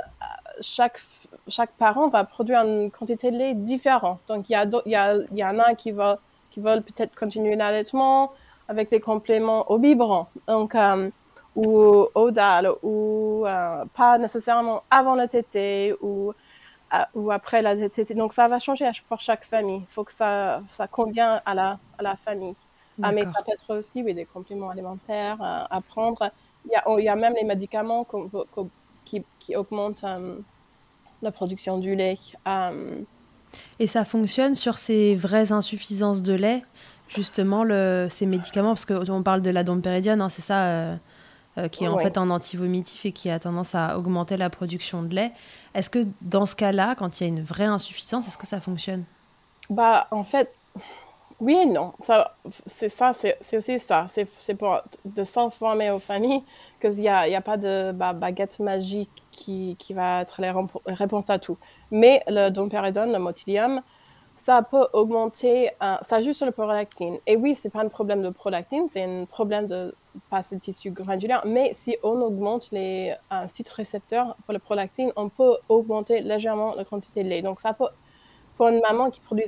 [0.63, 1.01] chaque
[1.49, 4.21] chaque parent va produire une quantité de lait différente.
[4.29, 6.19] Donc, il y, a, il, y, a, il y en a qui, va,
[6.51, 8.33] qui veulent peut-être continuer l'allaitement
[8.69, 11.11] avec des compléments au biberon, donc, euh,
[11.55, 16.33] ou au dalle, ou euh, pas nécessairement avant la tétée ou,
[16.93, 18.15] euh, ou après la tétée.
[18.15, 19.83] Donc, ça va changer pour chaque famille.
[19.89, 22.55] Il faut que ça, ça convienne à la, à la famille.
[23.03, 26.31] Ah, mais ça peut être aussi oui, des compléments alimentaires à prendre.
[26.65, 28.07] Il y, a, il y a même les médicaments
[29.05, 30.05] qui, qui augmentent
[31.21, 32.19] la production du lait.
[32.47, 33.01] Euh,
[33.81, 36.63] Et ça fonctionne sur ces vraies insuffisances de lait,
[37.09, 40.97] justement, le, ces médicaments, parce qu'on parle de la dompéridione, hein, c'est ça,
[41.59, 45.03] euh, qui est en fait un antivomitif et qui a tendance à augmenter la production
[45.03, 45.33] de lait.
[45.75, 48.61] Est-ce que dans ce cas-là, quand il y a une vraie insuffisance, est-ce que ça
[48.61, 49.05] fonctionne?
[49.71, 50.53] Bah, en fait,
[51.41, 51.93] oui et non.
[52.77, 54.09] C'est ça, c'est aussi ça.
[54.15, 56.43] C'est pour de s'informer aux familles
[56.81, 60.55] qu'il n'y a, y a pas de bah, baguette magique qui, qui, va être la
[60.87, 61.59] réponse à tout.
[61.91, 63.83] Mais le domperidone, le motilium,
[64.45, 67.19] ça peut augmenter, euh, ça joue sur le prolactine.
[67.27, 69.95] Et oui, c'est pas un problème de prolactine, c'est un problème de
[70.31, 71.43] passer le tissu granulaire.
[71.47, 76.75] Mais si on augmente les euh, sites récepteurs pour le prolactine, on peut augmenter légèrement
[76.75, 77.43] la quantité de lait.
[77.43, 77.89] Donc ça peut,
[78.57, 79.47] pour une maman qui produit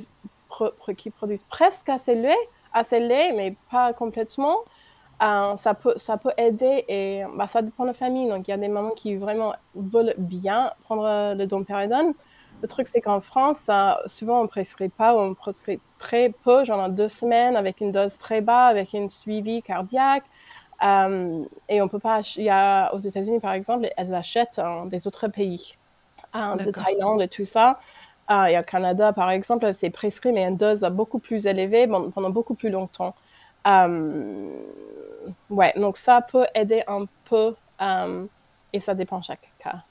[0.97, 4.59] qui produisent presque assez de lait, assez lait, mais pas complètement,
[5.23, 8.29] euh, ça, peut, ça peut aider et bah, ça dépend de la famille.
[8.29, 12.13] Donc, il y a des mamans qui vraiment veulent bien prendre le dompéridone.
[12.61, 13.57] Le truc, c'est qu'en France,
[14.07, 17.91] souvent, on ne prescrit pas ou on prescrit très peu, genre deux semaines, avec une
[17.91, 20.23] dose très basse, avec une suivi cardiaque.
[20.83, 22.21] Euh, et on peut pas.
[22.35, 25.75] Il y a aux États-Unis, par exemple, elles achètent des autres pays,
[26.33, 27.79] hein, de Thaïlande et tout ça.
[28.27, 32.29] Ah, et au Canada, par exemple, c'est prescrit, mais une dose beaucoup plus élevée pendant
[32.29, 33.15] beaucoup plus longtemps.
[33.65, 34.49] Euh,
[35.49, 38.25] ouais, donc ça peut aider un peu, euh,
[38.73, 39.83] et ça dépend chaque cas.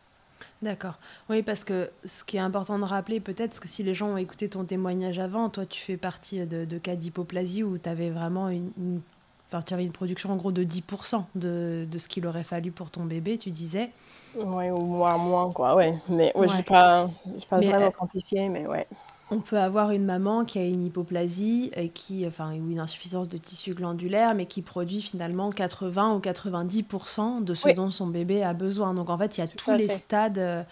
[0.62, 0.99] D'accord.
[1.29, 4.16] Oui, parce que ce qui est important de rappeler, peut-être, que si les gens ont
[4.16, 8.49] écouté ton témoignage avant, toi, tu fais partie de, cas d'hypoplasie où tu avais vraiment
[8.49, 9.01] une,
[9.49, 12.73] Enfin, tu avais une production en gros de 10% de, de ce qu'il aurait fallu
[12.73, 13.91] pour ton bébé, tu disais.
[14.37, 15.97] Oui, ou moins, moins quoi, ouais.
[16.09, 17.09] Mais ouais, je n'ai pas,
[17.49, 18.87] pas vraiment quantifié, mais ouais.
[19.31, 23.29] On peut avoir une maman qui a une hypoplasie et qui, enfin, ou une insuffisance
[23.29, 28.45] de tissu glandulaire, mais qui produit finalement 80 ou 90% de ce dont son bébé
[28.45, 28.95] a besoin.
[28.95, 30.63] Donc en fait, il y a tous les stades euh,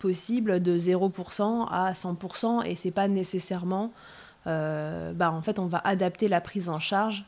[0.00, 3.92] possibles de 0% à 100% et c'est pas nécessairement.
[4.48, 7.24] Euh, bah, en fait, on va adapter la prise en charge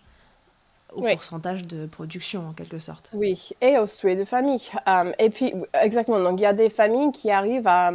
[0.94, 3.11] au pourcentage de production en quelque sorte.
[3.14, 4.62] Oui, et au souhait de famille.
[4.88, 7.92] Euh, et puis, exactement, donc il y a des familles qui arrivent à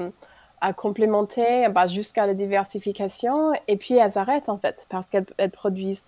[0.62, 6.04] à complémenter bah, jusqu'à la diversification et puis elles arrêtent en fait parce qu'elles produisent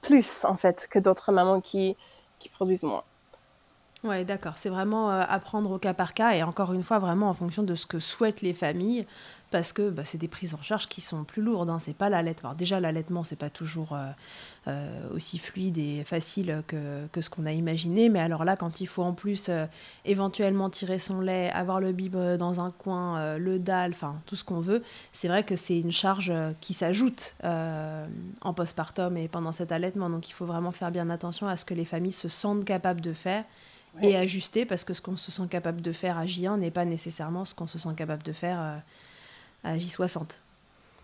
[0.00, 1.96] plus en fait que d'autres mamans qui,
[2.38, 3.04] qui produisent moins.
[4.04, 4.58] Ouais, d'accord.
[4.58, 7.64] C'est vraiment euh, apprendre au cas par cas et encore une fois vraiment en fonction
[7.64, 9.06] de ce que souhaitent les familles
[9.50, 11.68] parce que bah, c'est des prises en charge qui sont plus lourdes.
[11.68, 11.80] Hein.
[11.80, 12.54] C'est pas l'allaitement.
[12.54, 14.10] déjà l'allaitement c'est pas toujours euh,
[14.68, 18.80] euh, aussi fluide et facile que, que ce qu'on a imaginé, mais alors là quand
[18.80, 19.50] il faut en plus
[20.04, 24.44] éventuellement tirer son lait, avoir le bib dans un coin, le dalle, enfin tout ce
[24.44, 29.72] qu'on veut, c'est vrai que c'est une charge qui s'ajoute en postpartum et pendant cet
[29.72, 30.10] allaitement.
[30.10, 33.00] Donc il faut vraiment faire bien attention à ce que les familles se sentent capables
[33.00, 33.44] de faire
[34.02, 36.84] et ajuster parce que ce qu'on se sent capable de faire à J1 n'est pas
[36.84, 38.76] nécessairement ce qu'on se sent capable de faire euh,
[39.64, 40.38] à J60.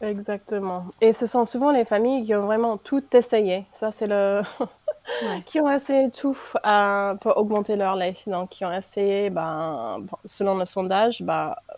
[0.01, 0.87] Exactement.
[1.01, 3.65] Et ce sont souvent les familles qui ont vraiment tout essayé.
[3.79, 4.43] Ça, c'est le.
[5.47, 8.17] qui ont essayé tout euh, pour augmenter leur lait.
[8.27, 11.75] Donc, qui ont essayé, ben, selon le sondage, ben, euh,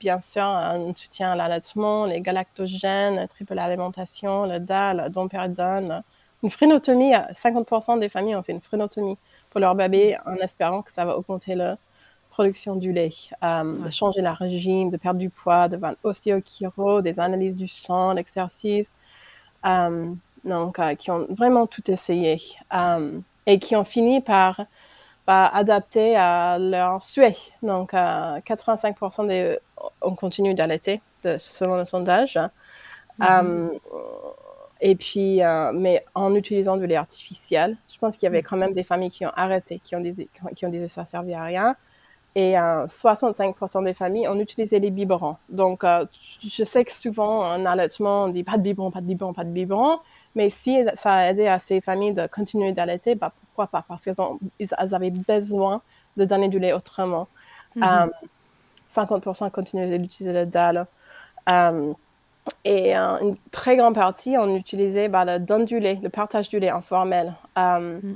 [0.00, 6.02] bien sûr, un soutien à l'allaitement, les galactogènes, la triple alimentation, le DAL, le dompéridone,
[6.42, 7.12] une phrénotomie.
[7.42, 9.16] 50% des familles ont fait une phrénotomie
[9.58, 11.76] leur bébé en espérant que ça va augmenter la
[12.36, 17.00] production du lait, euh, de changer la régime, de perdre du poids, de faire ostéochiro,
[17.00, 18.88] des analyses du sang, l'exercice.
[19.64, 20.12] Euh,
[20.44, 22.40] donc, euh, qui ont vraiment tout essayé
[23.46, 24.60] et qui ont fini par,
[25.26, 27.36] adapter à leur souhait.
[27.62, 29.58] Donc, 85% des,
[30.02, 31.00] ont continué d'allaiter,
[31.38, 32.38] selon le sondage.
[33.18, 33.80] Mm-hmm.
[34.80, 38.56] Et puis, euh, mais en utilisant du lait artificiel, je pense qu'il y avait quand
[38.56, 41.06] même des familles qui ont arrêté, qui ont dit, qui ont dit que ça ne
[41.06, 41.76] servait à rien.
[42.34, 45.36] Et 65% euh, des familles ont utilisé les biberons.
[45.48, 46.04] Donc, euh,
[46.46, 49.44] je sais que souvent, en allaitement, on dit pas de biberon, pas de biberon, pas
[49.44, 50.00] de biberon.
[50.34, 53.86] Mais si ça a aidé à ces familles de continuer d'allaiter, bah, pourquoi pas?
[53.88, 55.80] Parce qu'elles avaient besoin
[56.18, 57.26] de donner du lait autrement.
[58.94, 60.86] 50% continuaient d'utiliser le dalle.
[62.64, 66.48] Et euh, une très grande partie, on utilisait bah, le don du lait, le partage
[66.48, 67.34] du lait informel.
[67.56, 68.14] Mm.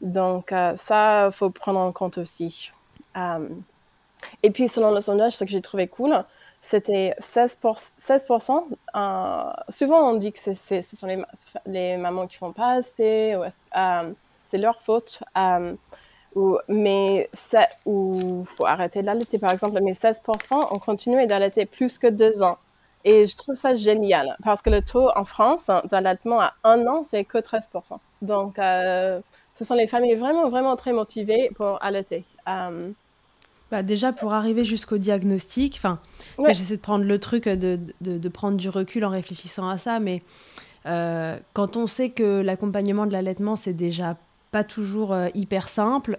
[0.00, 2.72] Donc, euh, ça, il faut prendre en compte aussi.
[4.42, 6.24] et puis, selon le sondage, ce que j'ai trouvé cool,
[6.62, 7.90] c'était 16%.
[8.02, 8.64] 16%
[9.70, 11.22] souvent, on dit que ce sont les,
[11.66, 13.36] les, mamans qui font pas assez,
[14.46, 15.22] c'est leur faute.
[16.34, 17.30] ou, mais
[17.86, 19.80] il faut arrêter d'allaiter, par exemple.
[19.82, 22.58] Mais 16% ont continué d'allaiter plus que deux ans.
[23.04, 27.04] Et je trouve ça génial parce que le taux en France d'allaitement à un an,
[27.08, 27.98] c'est que 13%.
[28.22, 29.20] Donc, euh,
[29.58, 32.24] ce sont les familles vraiment, vraiment très motivées pour allaiter.
[32.48, 32.90] Euh,
[33.70, 35.98] bah déjà, pour arriver jusqu'au diagnostic, enfin,
[36.48, 40.00] j'essaie de prendre le truc, de, de, de, prendre du recul en réfléchissant à ça,
[40.00, 40.22] mais
[40.86, 44.16] euh, quand on sait que l'accompagnement de l'allaitement, c'est déjà
[44.50, 46.16] pas toujours hyper simple,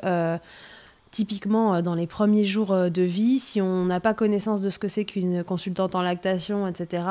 [1.15, 4.69] typiquement euh, dans les premiers jours euh, de vie, si on n'a pas connaissance de
[4.69, 7.03] ce que c'est qu'une consultante en lactation, etc.,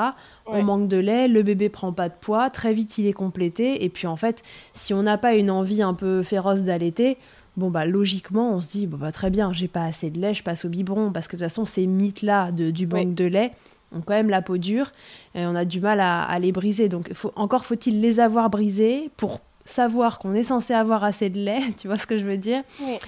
[0.47, 3.83] on manque de lait, le bébé prend pas de poids, très vite il est complété,
[3.83, 4.43] et puis en fait,
[4.75, 7.17] si on n'a pas une envie un peu féroce d'allaiter,
[7.57, 10.35] bon bah logiquement on se dit bon bah très bien, j'ai pas assez de lait,
[10.35, 13.53] je passe au biberon, parce que de toute façon ces mythes-là du manque de lait
[13.91, 14.93] ont quand même la peau dure,
[15.35, 16.91] et on a du mal à, les briser.
[16.91, 21.39] Donc faut, encore faut-il les avoir brisés pour savoir qu'on est censé avoir assez de
[21.39, 22.63] lait, tu vois ce que je veux dire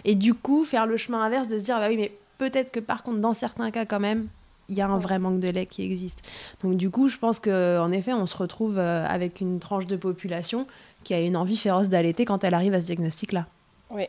[0.04, 2.80] Et du coup, faire le chemin inverse de se dire, bah oui, mais peut-être que
[2.80, 4.28] par contre, dans certains cas, quand même,
[4.68, 6.22] il y a un vrai manque de lait qui existe.
[6.62, 9.96] Donc du coup, je pense qu'en effet, on se retrouve euh, avec une tranche de
[9.96, 10.66] population
[11.04, 13.46] qui a une envie féroce d'allaiter quand elle arrive à ce diagnostic-là.
[13.90, 14.08] Oui.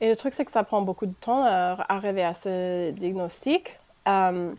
[0.00, 3.78] Et le truc, c'est que ça prend beaucoup de temps à arriver à ce diagnostic.
[4.08, 4.52] Euh,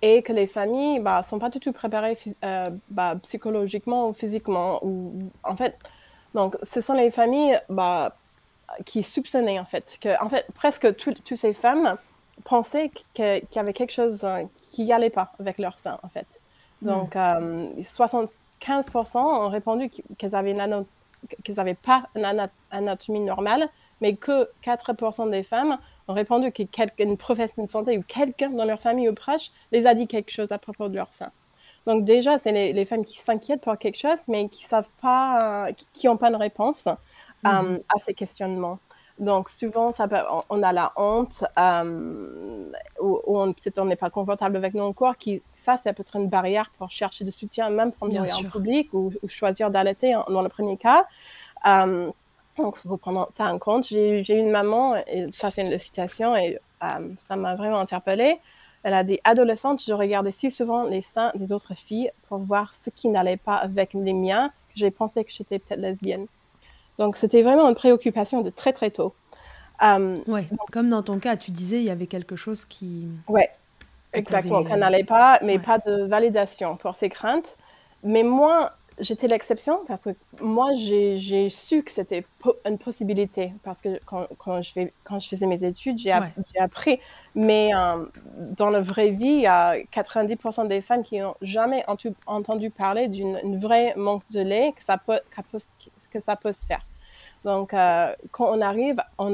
[0.00, 4.12] et que les familles ne bah, sont pas du tout préparées euh, bah, psychologiquement ou
[4.12, 4.78] physiquement.
[4.84, 5.76] Ou, en fait,
[6.34, 8.16] donc, ce sont les familles bah,
[8.84, 11.96] qui soupçonnaient, en fait, que, en fait, presque toutes ces femmes
[12.44, 16.08] pensaient qu'il y avait quelque chose euh, qui n'y allait pas avec leur sein, en
[16.08, 16.26] fait.
[16.82, 19.16] Donc, 75% hmm.
[19.16, 23.68] euh, ont répondu qu'elles n'avaient pas une anatomie normale,
[24.00, 28.80] mais que 4% des femmes ont répondu qu'une professionnelle de santé ou quelqu'un dans leur
[28.80, 31.32] famille ou proche les a dit quelque chose à propos de leur sein.
[31.88, 36.06] Donc déjà, c'est les, femmes qui s'inquiètent pour quelque chose, mais qui savent pas, qui
[36.06, 36.92] n'ont pas de réponse euh,
[37.44, 37.80] mhm.
[37.88, 38.78] à ces questionnements.
[39.18, 40.06] Donc souvent, ça
[40.50, 42.70] on a la honte, euh,
[43.00, 46.28] ou, peut-être on n'est pas confortable avec nos corps, qui ça, ça peut être une
[46.28, 50.50] barrière pour chercher de soutien, même pour mourir en public ou, choisir d'allaiter dans le
[50.50, 51.06] premier cas.
[51.66, 52.10] Euh,
[52.58, 53.86] donc, il faut prendre ça en compte.
[53.86, 58.38] J'ai eu une maman, et ça c'est une citation, et ça m'a vraiment interpellée.
[58.82, 62.74] Elle a dit Adolescente, je regardais si souvent les seins des autres filles pour voir
[62.82, 66.26] ce qui n'allait pas avec les miens, que j'ai pensé que j'étais peut-être lesbienne.
[66.98, 69.14] Donc, c'était vraiment une préoccupation de très très tôt.
[69.82, 73.06] Euh, oui, comme dans ton cas, tu disais, il y avait quelque chose qui.
[73.28, 73.42] Oui,
[74.12, 77.56] exactement, qui n'allait pas, mais pas de validation pour ses craintes.
[78.02, 82.24] Mais moi, j'étais l'exception parce que moi, j'ai su que c'était
[82.66, 86.12] une possibilité parce que quand, quand, je, fais, quand je faisais mes études, j'ai
[86.58, 87.00] appris.
[87.34, 88.04] Mais euh,
[88.56, 91.84] dans la vraie vie, il y a 90% des femmes qui n'ont jamais
[92.26, 95.20] entendu parler d'une vraie manque de lait que ça peut,
[96.10, 96.84] que ça peut se faire.
[97.44, 99.32] Donc, euh, quand on arrive, on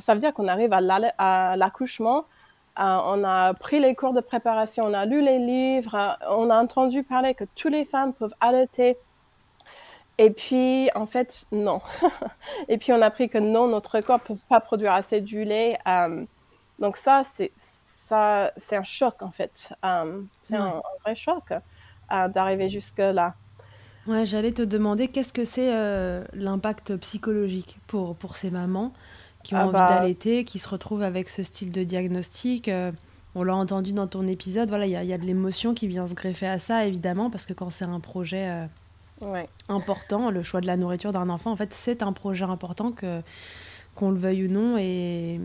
[0.00, 2.24] ça veut dire qu'on arrive à l'accouchement.
[2.78, 6.60] Euh, on a pris les cours de préparation, on a lu les livres, on a
[6.60, 8.96] entendu parler que toutes les femmes peuvent allaiter
[10.18, 11.80] et puis, en fait, non.
[12.68, 15.44] et puis, on a appris que non, notre corps ne peut pas produire assez du
[15.44, 15.78] lait.
[15.88, 16.24] Euh,
[16.78, 17.52] donc ça, c'est
[18.08, 19.72] ça, c'est un choc, en fait.
[19.84, 23.34] Euh, c'est un, vrai choc euh, d'arriver jusque-là.
[24.06, 25.72] Ouais, j'allais te demander qu'est-ce que c'est
[26.34, 28.92] l'impact psychologique pour, pour ces mamans?
[29.44, 32.68] Qui ont ah envie bah d'allaiter, qui se retrouvent avec ce style de diagnostic.
[33.36, 36.08] on l'a entendu dans ton épisode, voilà, il y, y, a de l'émotion qui vient
[36.08, 38.66] se greffer à ça, évidemment, parce que quand c'est un projet
[39.68, 40.30] important.
[40.30, 43.22] Le choix de la nourriture d'un enfant, en fait, c'est un projet important que
[43.94, 44.76] qu'on le veuille ou non.
[44.78, 45.40] Et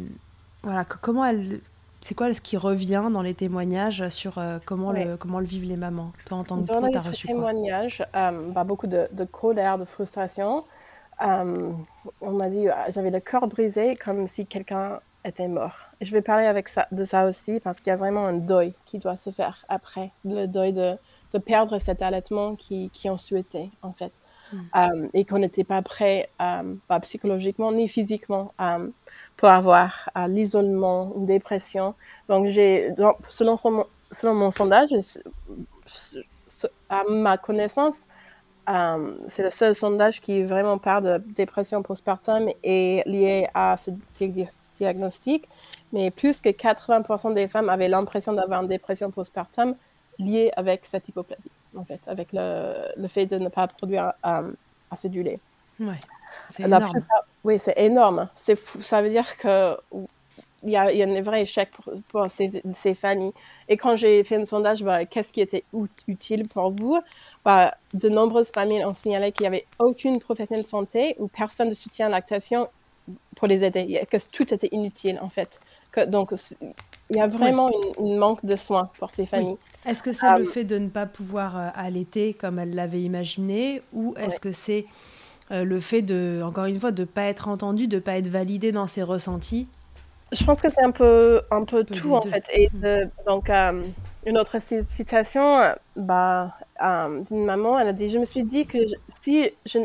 [0.64, 1.62] voilà, comment elle,
[2.02, 5.68] c'est quoi ce qui revient dans les témoignages sur euh, comment le comment le vivent
[5.68, 6.12] les mamans?
[6.26, 10.64] Toi, en tant que dans les témoignages, euh, bah, beaucoup de, de, colère, de frustration.
[11.22, 11.72] Euh,
[12.22, 15.76] on m'a dit, j'avais le cœur brisé, comme si quelqu'un était mort.
[16.00, 18.34] Et je vais parler avec ça, de ça aussi parce qu'il y a vraiment un
[18.34, 20.98] deuil qui doit se faire après, le deuil de
[21.34, 24.12] de perdre cet allaitement qui, qui ont souhaité, en fait.
[24.52, 24.58] Hmm.
[24.76, 28.88] Euh, et qu'on n'était pas prêt, euh, pas psychologiquement ni physiquement, euh,
[29.38, 31.94] pour avoir l'isolement, une dépression.
[32.28, 32.92] Donc, j'ai,
[33.30, 33.58] selon,
[34.12, 34.90] selon mon sondage,
[36.90, 37.96] à ma connaissance,
[39.28, 43.92] c'est le seul sondage qui vraiment parle de dépression postpartum et lié à ce
[44.76, 45.50] diagnostic.
[45.92, 49.76] Mais plus que 80% des femmes avaient l'impression d'avoir une dépression postpartum
[50.20, 54.52] lié avec cette hypoplasie, en fait, avec le, le fait de ne pas produire euh,
[54.92, 55.40] assez du lait.
[55.80, 56.00] Ouais,
[56.52, 57.02] c'est énorme.
[57.44, 58.28] oui, c'est énorme.
[58.84, 59.78] Ça veut dire que
[60.64, 63.32] il y, a, il y a un vrai échec pour, pour ces, ces, familles.
[63.68, 65.64] Et quand j'ai fait un sondage, bah, qu'est-ce qui était
[66.08, 67.00] utile pour vous?
[67.46, 71.70] Bah, De nombreuses familles ont signalé qu'il n'y avait aucune professionnelle de santé ou personne
[71.70, 72.68] de soutien à lactation
[73.36, 75.60] pour les aider, que tout était inutile en fait.
[75.92, 76.32] Que, donc,
[77.10, 77.70] il y a vraiment
[78.00, 79.58] une, manque de soins pour ces familles.
[79.86, 83.02] Est-ce que c'est le euh, fait de ne pas pouvoir euh, allaiter comme elle l'avait
[83.02, 84.86] imaginé ou est-ce que c'est
[85.52, 88.18] euh, le fait de, encore une fois, de ne pas être entendu, de ne pas
[88.18, 89.68] être validé dans ses ressentis
[90.32, 92.46] Je pense que c'est un peu, un peu, tout en fait.
[92.54, 93.10] Et mm.
[93.28, 94.58] donc, une autre
[94.90, 96.54] citation bah,
[97.30, 98.78] d'une maman, elle a dit, je me suis dit que
[99.22, 99.80] si je,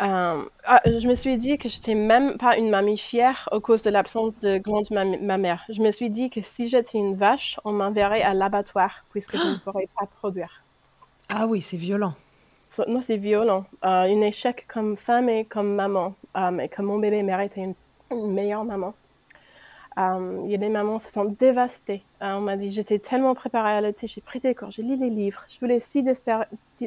[0.00, 3.82] euh, ah, je me suis dit que j'étais même pas une mamie fière à cause
[3.82, 5.64] de l'absence de glande ma mère.
[5.68, 9.42] Je me suis dit que si j'étais une vache, on m'enverrait à l'abattoir puisque je
[9.42, 10.62] ne pourrais pas produire.
[11.28, 12.14] Ah oui, c'est violent.
[12.86, 13.64] non, c'est violent.
[13.84, 16.14] Euh, un échec comme femme et comme maman.
[16.36, 17.74] Euh, mais comme mon bébé méritait une,
[18.12, 18.94] une meilleure maman.
[19.98, 22.04] Euh, il y a des mamans qui se sont dévastées.
[22.22, 24.96] Euh, on m'a dit, j'étais tellement préparée à l'été, j'ai pris des cours, j'ai lu
[24.96, 26.04] les livres, je voulais si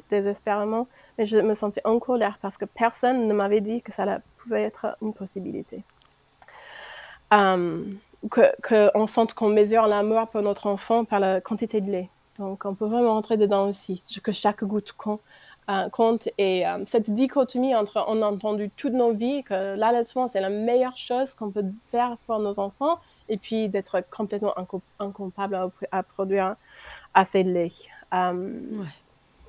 [0.10, 4.22] désespérément, mais je me sentais en colère parce que personne ne m'avait dit que ça
[4.38, 5.84] pouvait être une possibilité.
[7.34, 7.84] Euh,
[8.30, 12.09] qu'on sente qu'on mesure l'amour pour notre enfant par la quantité de lait.
[12.38, 15.22] Donc, on peut vraiment rentrer dedans aussi, que chaque goutte compte.
[15.72, 16.28] Euh, compte.
[16.38, 20.49] Et euh, cette dichotomie entre on a entendu toutes nos vies que l'allaitement c'est la
[20.49, 22.99] meilleure chose qu'on peut faire pour nos enfants
[23.30, 24.53] et puis d'être complètement
[24.99, 26.55] incapable à, produire
[27.13, 27.72] assez de lait.
[28.13, 28.84] Euh,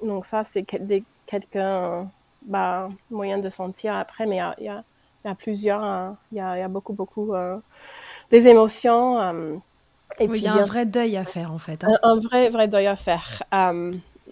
[0.03, 2.07] donc ça c'est quelques
[2.43, 4.85] bah, moyens de sentir après, mais il y a,
[5.25, 7.33] y a, plusieurs, il y, a, beaucoup beaucoup
[8.31, 9.55] des émotions.
[10.21, 11.83] et puis, il y a un vrai deuil à faire en fait.
[11.83, 11.97] Hein.
[12.03, 13.43] Un, vrai vrai deuil à faire.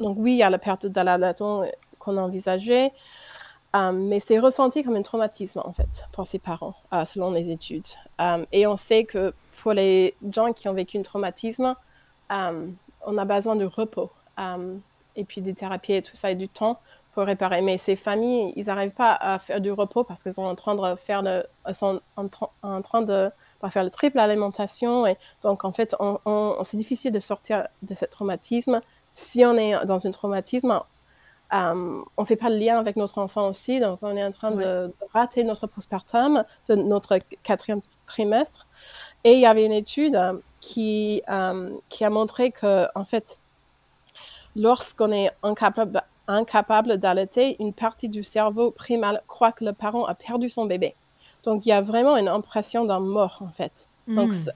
[0.01, 1.65] Donc oui, il y a la perte de l'allaitement
[1.99, 2.91] qu'on a envisagé.
[3.75, 6.75] mais c'est ressenti comme un traumatisme, en fait, pour ses parents,
[7.07, 7.87] selon les études.
[8.53, 11.77] et on sait que pour les gens qui ont vécu un traumatisme,
[12.31, 14.11] on a besoin de repos.
[15.17, 16.81] et puis des thérapies et tout ça et du temps
[17.13, 17.61] pour réparer.
[17.63, 20.75] Mais ces familles, ils n'arrivent pas à faire du repos parce qu'ils sont en train
[20.75, 21.45] de faire le,
[21.75, 22.29] sont en,
[22.63, 23.31] en train de
[23.71, 25.07] faire le triple alimentation.
[25.07, 28.81] Et donc, en fait, on, c'est difficile de sortir de ce traumatisme.
[29.21, 30.81] Si on est dans un traumatisme,
[31.53, 33.81] euh, on ne fait pas le lien avec notre enfant aussi.
[33.81, 38.67] Donc, on est en train de, rater notre postpartum, de notre quatrième trimestre.
[39.25, 40.19] Et il y avait une étude
[40.61, 43.39] qui, euh, qui a montré que, en fait,
[44.57, 50.15] lorsqu'on est incapable, incapable d'allaiter, une partie du cerveau primal croit que le parent a
[50.15, 50.95] perdu son bébé.
[51.43, 53.89] Donc, il y a vraiment une impression d'un mort, en fait.
[54.07, 54.51] Donc, hmm.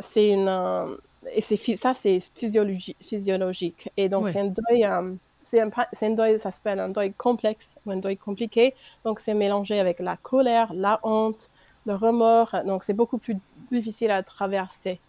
[0.00, 0.98] c'est une.
[1.28, 3.90] Euh, et c'est ça, c'est physiologique.
[3.96, 4.84] Et donc, c'est un deuil.
[4.84, 5.14] Euh,
[5.44, 8.74] c'est un, deuil, ça s'appelle un deuil complexe ou un deuil compliqué.
[9.04, 11.48] Donc, c'est mélangé avec la colère, la honte,
[11.86, 12.54] le remords.
[12.66, 13.36] Donc, c'est beaucoup plus
[13.72, 15.00] difficile à traverser.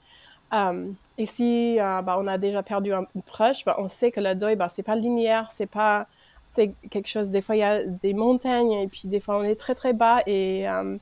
[0.53, 4.33] Euh, et si bah, on a déjà perdu un, proche, bah, on sait que le
[4.33, 6.07] deuil, bah, c'est pas linéaire, c'est pas
[6.51, 9.43] c'est quelque chose, des fois il y a des montagnes et puis des fois on
[9.43, 10.97] est très très bas et euh,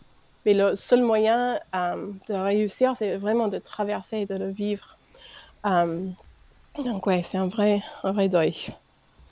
[0.45, 4.96] mais le seul moyen euh, de réussir c'est vraiment de traverser et de le vivre.
[5.67, 6.07] Euh,
[6.83, 8.55] donc ouais, c'est un vrai, un vrai deuil.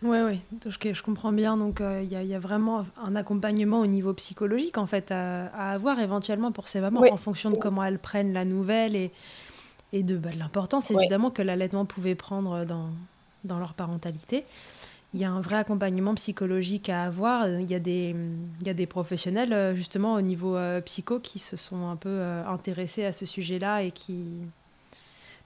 [0.04, 1.58] Oui, oui, je, je comprends bien.
[1.58, 6.52] Donc, il y, a vraiment un accompagnement au niveau psychologique, en fait, à, avoir éventuellement
[6.52, 9.12] pour ces mamans, en fonction de comment elles prennent la nouvelle et,
[9.94, 12.90] et de, bah, l'importance, évidemment, que l'allaitement pouvait prendre dans,
[13.46, 14.44] dans leur parentalité
[15.16, 17.48] il y a un vrai accompagnement psychologique à avoir.
[17.48, 18.14] Il y a des,
[18.60, 21.96] il y a des professionnels, euh, justement, au niveau euh, psycho, qui se sont un
[21.96, 24.26] peu euh, intéressés à ce sujet-là et qui.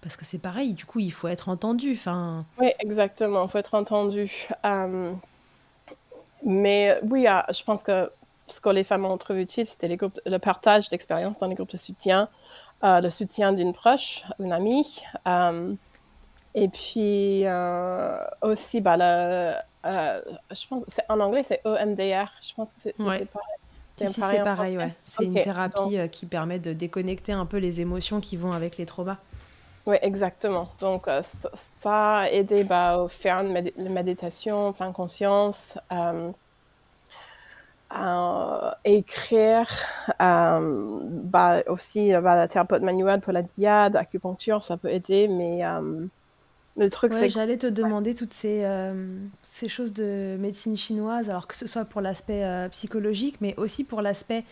[0.02, 1.94] Parce que c'est pareil, du coup, il faut être entendu.
[1.94, 2.46] Enfin...
[2.58, 4.32] Oui, exactement, il faut être entendu.
[6.46, 8.10] mais oui, ah, je pense que
[8.48, 11.78] ce que les femmes ont trouvé utile, c'était le partage d'expériences dans les groupes de
[11.78, 12.30] soutien,
[12.82, 15.02] le soutien d'une proche, une amie.
[16.56, 19.54] Et puis euh, aussi, bah, le,
[19.86, 20.22] euh,
[20.52, 22.32] je pense, en anglais, c'est EMDR.
[22.42, 23.28] Je pense que c'est pareil.
[23.98, 24.94] c'est pareil, ouais.
[25.06, 28.78] C'est une thérapie euh, qui permet de déconnecter un peu les émotions qui vont avec
[28.78, 29.18] les traumas.
[29.90, 30.70] Oui, exactement.
[30.80, 31.08] Donc,
[31.82, 35.78] ça a aidé bah, à faire une méditation, plein conscience,
[37.90, 39.68] à écrire,
[40.20, 45.64] bah, aussi bah, la thérapeute manuelle pour la diade, acupuncture, ça peut aider, mais
[46.80, 51.46] le truc, c'est j'allais te demander toutes ces, euh, ces choses de médecine chinoise, alors
[51.46, 54.46] que ce soit pour l'aspect euh, psychologique, mais aussi pour l'aspect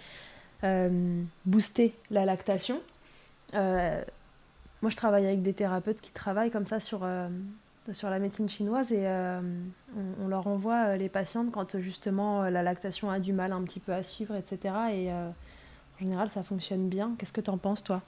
[0.66, 2.82] euh, booster la lactation.
[4.82, 7.08] Moi, je travaille avec des thérapeutes qui travaillent comme ça sur,
[7.94, 13.10] sur la médecine chinoise et on, on, leur envoie les patientes quand justement la lactation
[13.10, 14.76] a du mal un petit peu à suivre, etc.
[14.94, 17.16] Et en général, ça fonctionne bien.
[17.18, 18.02] Qu'est-ce que tu en penses, toi?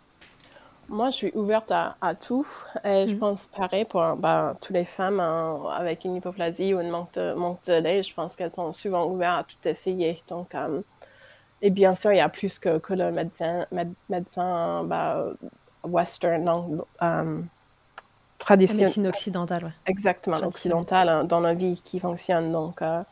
[0.89, 2.47] Moi, je suis ouverte à, tout.
[2.84, 3.20] Et je mm.
[3.20, 7.34] pense pareil pour bah, toutes les femmes hein, avec une hypoplasie ou un manque de,
[7.34, 8.01] manque de lait.
[8.01, 10.20] Je pense qu'elles sont souvent ouvertes à tout essayer.
[10.28, 10.82] Donc, euh,
[11.61, 13.67] et bien sûr, il y a plus que, que le médecin,
[14.09, 15.28] médecin bah,
[15.90, 17.42] western, non, euh,
[18.38, 18.86] traditionnel.
[18.86, 19.72] Médecine occidentale, ouais.
[19.86, 22.52] Exactement, occidentale hein, dans la vie qui fonctionne.
[22.52, 23.04] Donc, euh,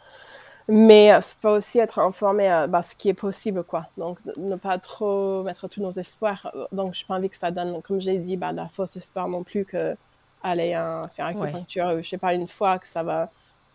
[0.69, 3.87] mais ça peut aussi être informé à bah, ce qui est possible, quoi.
[3.97, 6.51] Donc, ne pas trop mettre tous nos espoirs.
[6.71, 9.27] Donc, je n'ai pas envie que ça donne, comme j'ai dit, bah, la fausse espoir
[9.27, 9.95] non plus que
[10.43, 12.03] aller hein, faire acupuncture, ouais.
[12.03, 13.29] je sais pas, une fois que ça va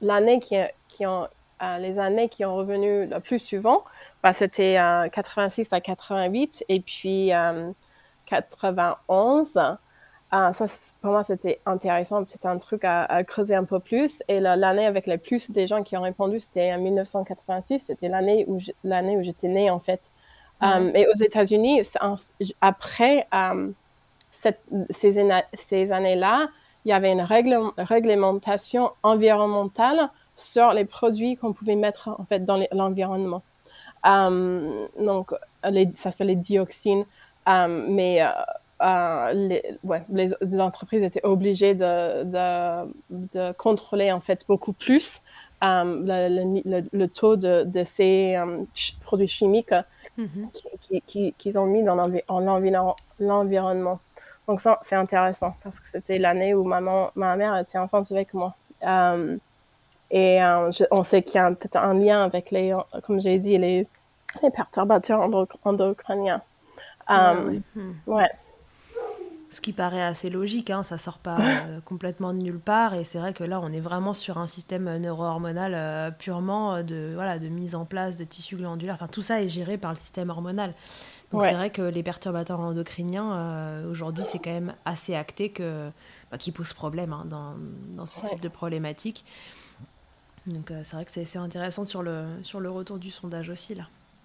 [0.00, 0.56] l'année qui,
[0.88, 1.28] qui ont,
[1.78, 3.84] les années qui ont revenu le plus souvent,
[4.22, 4.78] bah, c'était
[5.12, 7.30] 86 à 88 et puis
[8.32, 9.58] 91.
[10.30, 10.66] Ah, ça,
[11.02, 12.24] pour moi, c'était intéressant.
[12.26, 14.18] C'était un truc à, creuser un peu plus.
[14.28, 17.82] Et l'année avec le plus des gens qui ont répondu, c'était en 1986.
[17.86, 20.10] C'était l'année où l'année où j'étais née, en fait.
[20.62, 21.82] Um, et aux États-Unis,
[22.60, 23.74] après um,
[24.30, 24.60] cette,
[24.90, 25.12] ces,
[25.68, 26.48] ces années-là,
[26.84, 27.26] il y avait une
[27.76, 33.42] réglementation environnementale sur les produits qu'on pouvait mettre en fait dans l'environnement.
[34.04, 35.32] Um, donc,
[35.68, 37.04] les, ça s'appelle les dioxines.
[37.46, 38.28] Mais euh,
[38.82, 40.02] euh, les, ouais,
[40.58, 45.20] entreprises étaient obligées de, de, de, contrôler en fait beaucoup plus
[45.62, 48.64] euh, le, le, taux de, de ces euh,
[49.02, 49.74] produits chimiques
[50.18, 51.00] mm-hmm.
[51.06, 51.94] qu'ils qui, ont mis dans
[53.20, 54.00] l'environnement.
[54.48, 58.34] Donc ça, c'est intéressant parce que c'était l'année où maman, ma mère était enceinte avec
[58.34, 58.56] moi.
[60.10, 60.40] et
[60.90, 63.86] on sait qu'il y a peut-être un lien avec les, comme j'ai dit, les,
[64.42, 65.30] les perturbateurs
[65.64, 66.42] endocriniens.
[68.06, 68.30] Ouais.
[69.52, 72.94] Ce qui paraît assez logique, hein, ça sort pas euh, complètement de nulle part.
[72.94, 76.82] Et c'est vrai que là, on est vraiment sur un système euh, neuro-hormonal euh, purement
[76.82, 78.94] de, voilà, de mise en place de tissus glandulaires.
[78.94, 80.72] Enfin, tout ça est géré par le système hormonal.
[81.32, 85.88] Donc c'est vrai que les perturbateurs endocriniens, aujourd'hui, c'est quand même assez acté que,
[86.30, 87.54] bah, qu'ils posent problème hein, dans,
[87.96, 89.24] dans, ce type de problématique.
[90.46, 93.74] Donc c'est vrai que c'est intéressant sur le, sur le retour du sondage aussi.
[93.74, 93.84] là.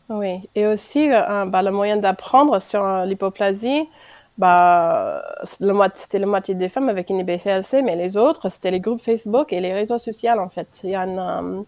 [0.09, 3.87] Oui, et aussi bah, le moyen d'apprendre sur l'hypoplasie
[4.37, 5.23] bah,
[5.95, 9.51] c'était la moitié des femmes avec une IBCLC, mais les autres, c'était les groupes Facebook
[9.51, 10.67] et les réseaux sociaux, en fait.
[10.83, 11.63] Il y a une, euh,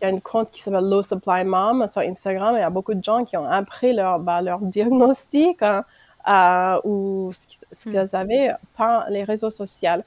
[0.00, 2.64] il y a une compte qui s'appelle Low Supply Mom sur Instagram et il y
[2.64, 5.84] a beaucoup de gens qui ont appris leur, bah, leur diagnostic hein,
[6.28, 8.08] euh, ou ce qu'ils hmm.
[8.14, 10.02] avaient par les réseaux sociaux.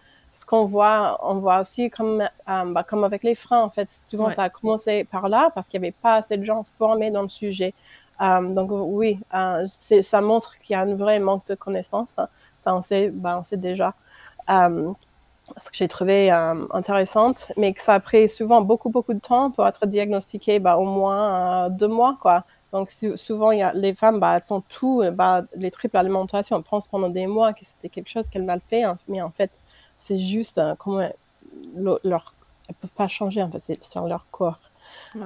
[0.48, 4.32] Qu'on voit, on voit aussi comme, euh, bah, comme avec les freins, en fait, souvent
[4.32, 7.22] ça a commencé par là parce qu'il n'y avait pas assez de gens formés dans
[7.22, 7.74] le sujet.
[8.22, 9.68] Euh, donc oui, euh,
[10.02, 12.16] ça montre qu'il y a un vrai manque de connaissances.
[12.60, 13.94] Ça, on sait, bah, on sait déjà.
[14.48, 16.30] Ce que j'ai trouvé
[16.72, 20.78] intéressante, mais que ça a pris souvent beaucoup, beaucoup de temps pour être diagnostiqué, bah,
[20.78, 22.46] au moins deux mois, quoi.
[22.74, 26.64] Donc souvent, y a, les femmes, bah, elles font tout, bah, les triples alimentations, elles
[26.64, 29.60] pensent pendant des mois que c'était quelque chose qu'elles mal fait, hein, mais en fait,
[30.08, 31.10] c'est juste comment
[31.76, 32.34] leur,
[32.68, 34.60] elles peuvent pas changer, en fait, c'est leur corps.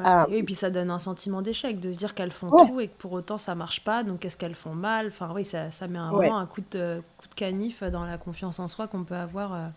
[0.04, 0.26] Ah.
[0.32, 2.98] et puis ça donne un sentiment d'échec, de se dire qu'elles font tout et que
[2.98, 5.08] pour autant ça marche pas, donc est-ce qu'elles font mal?
[5.10, 8.18] Enfin oui, ça, ça met un, vraiment un coup de, coup de canif dans la
[8.18, 9.68] confiance en soi qu'on peut avoir euh,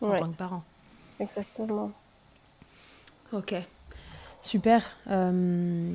[0.00, 0.64] en tant que parent.
[1.20, 1.92] Exactement.
[3.32, 3.54] Ok,
[4.42, 4.84] super.
[5.08, 5.92] Euh,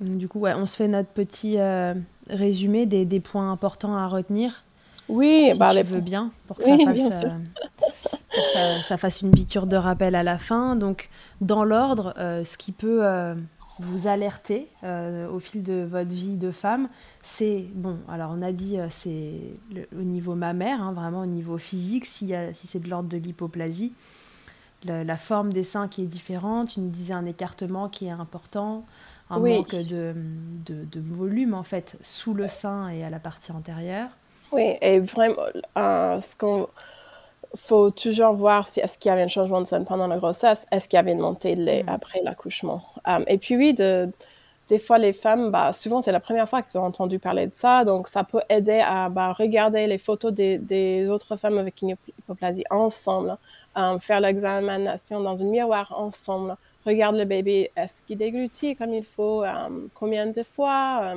[0.00, 1.94] du coup, ouais, on se fait notre petit euh,
[2.28, 4.62] résumé des, des, points importants à retenir.
[5.08, 7.24] Oui, si bah, tu veux bien, pour que ça fasse
[8.82, 10.76] ça, fasse une piqûre de rappel à la fin.
[10.76, 11.08] Donc,
[11.40, 13.34] dans l'ordre, euh, ce qui peut euh,
[13.78, 16.88] vous alerter euh, au fil de votre vie de femme,
[17.22, 19.40] c'est, bon, alors on a dit, c'est
[19.98, 23.92] au niveau mammaire, hein, vraiment au niveau physique, si, si c'est de l'ordre de l'hypoplasie,
[24.84, 28.84] la forme des seins qui est différente, tu nous disais un écartement qui est important,
[29.30, 30.14] un manque de,
[30.64, 34.10] de, de, volume en fait sous le sein et à la partie antérieure.
[34.52, 35.42] Oui, et vraiment,
[35.76, 36.68] ce qu'on
[37.56, 40.66] faut toujours voir si est-ce qu'il y avait un changement de sein pendant la grossesse,
[40.70, 41.88] est-ce qu'il y avait une montée de lait mm.
[41.88, 42.82] après l'accouchement.
[43.06, 44.10] Um, et puis oui, de,
[44.68, 47.54] des fois les femmes, bah, souvent c'est la première fois qu'elles ont entendu parler de
[47.56, 51.80] ça, donc ça peut aider à bah, regarder les photos des, des, autres femmes avec
[51.82, 53.36] une hypoplasie ensemble,
[53.74, 59.04] um, faire l'examination dans un miroir ensemble, regarde le bébé, est-ce qu'il déglutit comme il
[59.04, 61.14] faut, um, combien de fois,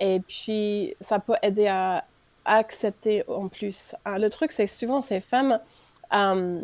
[0.00, 2.04] et puis ça peut aider à
[2.46, 3.94] accepter en plus.
[4.04, 5.58] Ah, le truc, c'est souvent, ces femmes,
[6.12, 6.60] euh,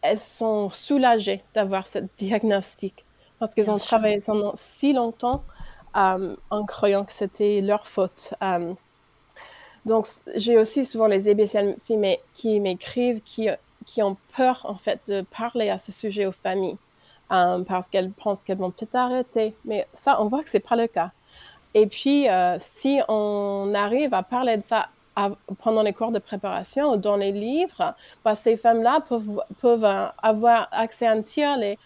[0.00, 3.04] elles sont soulagées d'avoir ce diagnostic
[3.38, 5.42] parce qu'elles ont travaillé pendant si longtemps
[5.96, 8.34] euh, en croyant que c'était leur faute.
[8.42, 8.72] Euh,
[9.84, 10.06] donc,
[10.36, 11.76] j'ai aussi souvent les EBC
[12.34, 13.48] qui m'écrivent, qui,
[13.84, 16.76] qui ont peur, en fait, de parler à ce sujet aux familles
[17.28, 19.54] parce qu'elles pensent qu'elles vont peut-être arrêter.
[19.64, 21.10] Mais ça, on voit que c'est pas le cas.
[21.74, 24.88] Et puis, euh, si on arrive à parler de ça
[25.62, 27.94] pendant les cours de préparation ou dans les livres,
[28.24, 31.78] bah, ces femmes-là peuvent, euh, avoir accès à un les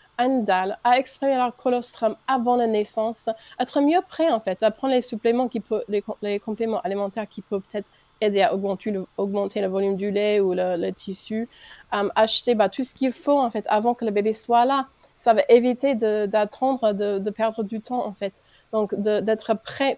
[0.43, 3.29] dalle, à exprimer leur colostrum avant la naissance,
[3.61, 5.85] être mieux prêts en fait, à prendre les suppléments qui peuvent,
[6.23, 10.41] les, compléments alimentaires qui peuvent peut-être aider à augmenter le, augmenter le volume du lait
[10.41, 11.49] ou le, tissu,
[11.95, 14.87] euh, acheter bah, tout ce qu'il faut en fait avant que le bébé soit là.
[15.19, 18.43] Ça va éviter d'attendre de, de, perdre du temps en fait.
[18.77, 19.97] Donc, d'être prêt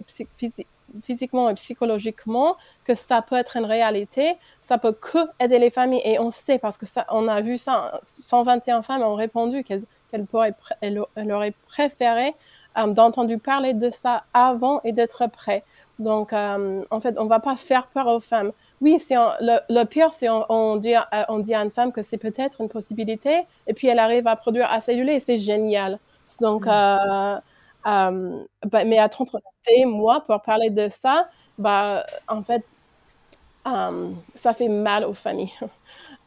[1.02, 4.36] physiquement et psychologiquement que ça peut être une réalité,
[4.68, 6.02] ça peut que aider les familles.
[6.04, 9.82] Et on sait, parce que ça, on a vu ça, 121 femmes ont répondu qu'elles
[10.12, 12.36] elles, auraient préféré
[12.78, 15.64] euh, d'entendre parler de ça avant et d'être prêt.
[15.98, 18.52] Donc, euh, en fait, on va pas faire peur aux femmes.
[18.80, 20.94] Oui, c'est le, le, pire, c'est on, on, dit,
[21.28, 24.36] on dit à une femme que c'est peut-être une possibilité, et puis elle arrive à
[24.36, 25.98] produire assez du lait, c'est génial.
[26.40, 26.70] Donc, mm.
[26.70, 27.38] euh,
[27.86, 29.30] euh, bah, mais à 30
[29.86, 32.64] moi, pour parler de ça, bah, en fait,
[33.66, 35.52] euh, ça fait mal aux familles.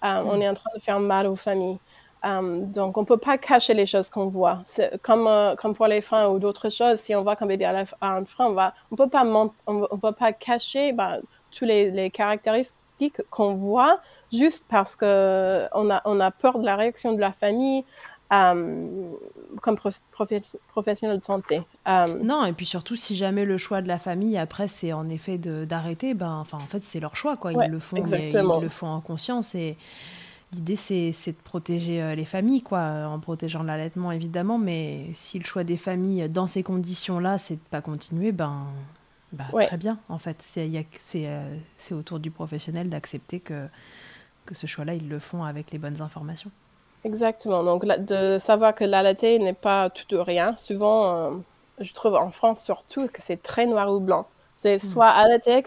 [0.03, 0.41] Euh, on mm.
[0.41, 1.77] est en train de faire mal aux familles.
[2.23, 4.63] donc, on ne peut pas cacher les choses qu'on voit.
[5.03, 5.29] Comme,
[5.59, 8.47] comme pour les freins ou d'autres choses, si on voit qu'un bébé a un frein,
[8.47, 9.23] on ne peut, pas
[9.67, 11.19] on, peut pas cacher bah,
[11.51, 12.73] tous les, les caractéristiques
[13.29, 13.99] qu'on voit
[14.31, 17.85] juste parce qu'on a, on a peur de la réaction de la famille,
[18.31, 19.11] euh,
[19.61, 19.77] comme
[20.71, 21.61] professionnel de santé.
[21.87, 25.09] Euh, non, et puis surtout, si jamais le choix de la famille, après, c'est en
[25.09, 27.51] effet d'arrêter, ben, enfin, en fait, c'est leur choix, quoi.
[27.51, 29.75] Ils le font, ils, le font en conscience et
[30.53, 35.45] l'idée, c'est de protéger euh, les familles, quoi, en protégeant l'allaitement, évidemment, mais si le
[35.45, 38.65] choix des familles, dans ces conditions-là, c'est de pas continuer, ben,
[39.33, 40.41] ben très bien, en fait.
[40.97, 43.67] C'est autour du professionnel d'accepter que,
[44.45, 46.51] que ce choix-là, ils le font avec les bonnes informations.
[47.03, 47.63] Exactement.
[47.63, 50.55] Donc, de savoir que l'allaité n'est pas tout ou rien.
[50.57, 51.31] Souvent, euh,
[51.79, 54.27] je trouve en France surtout que c'est très noir ou blanc.
[54.61, 54.87] C'est hmm.
[54.87, 55.63] soit allaiter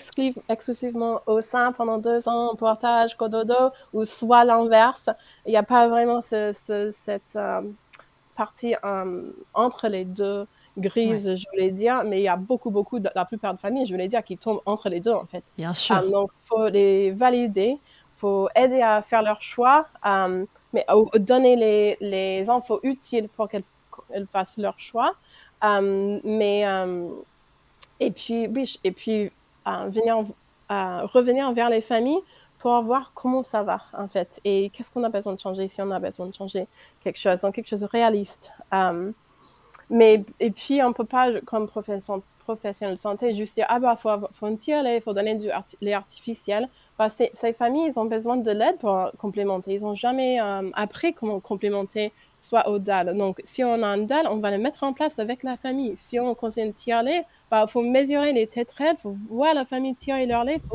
[0.48, 5.10] exclusivement au sein pendant deux ans portage, cododo, ou soit l'inverse.
[5.46, 7.62] Il n'y a pas vraiment cette euh,
[8.36, 10.46] partie euh, entre les deux
[10.78, 13.86] grises, je voulais dire, mais il y a beaucoup, beaucoup, de, la plupart de familles,
[13.86, 15.44] je voulais dire, qui tombent entre les deux, en fait.
[15.56, 16.00] Bien sûr.
[16.10, 17.78] donc, il faut les valider
[18.24, 19.86] faut aider à faire leur choix,
[20.76, 23.64] euh, mais donner les, les, infos utiles pour qu'elles
[24.32, 25.14] fassent leur choix.
[25.62, 27.08] Euh, mais euh,
[28.00, 28.48] et puis
[28.84, 29.30] et puis
[29.66, 30.24] venir
[30.68, 32.20] revenir vers les familles
[32.58, 35.80] pour voir comment ça va en fait et qu'est-ce qu'on a besoin de changer si
[35.80, 36.66] on a besoin de changer
[37.00, 38.50] quelque chose, donc quelque chose de réaliste.
[39.90, 44.10] Mais et puis on peut pas comme professionnel de santé juste dire ah bah faut
[44.34, 45.48] faut un il faut donner du
[45.80, 46.68] lait artificiel
[46.98, 49.74] bah, ces, familles, ils ont besoin de l'aide pour complémenter.
[49.74, 53.16] Ils n'ont jamais euh, appris comment complémenter soit au DAL.
[53.16, 55.96] Donc, si on a un DAL, on va le mettre en place avec la famille.
[55.98, 59.64] Si on conseille de tirer il bah, faut mesurer les tétrades, il faut voir la
[59.64, 60.68] famille tirer leur lait, il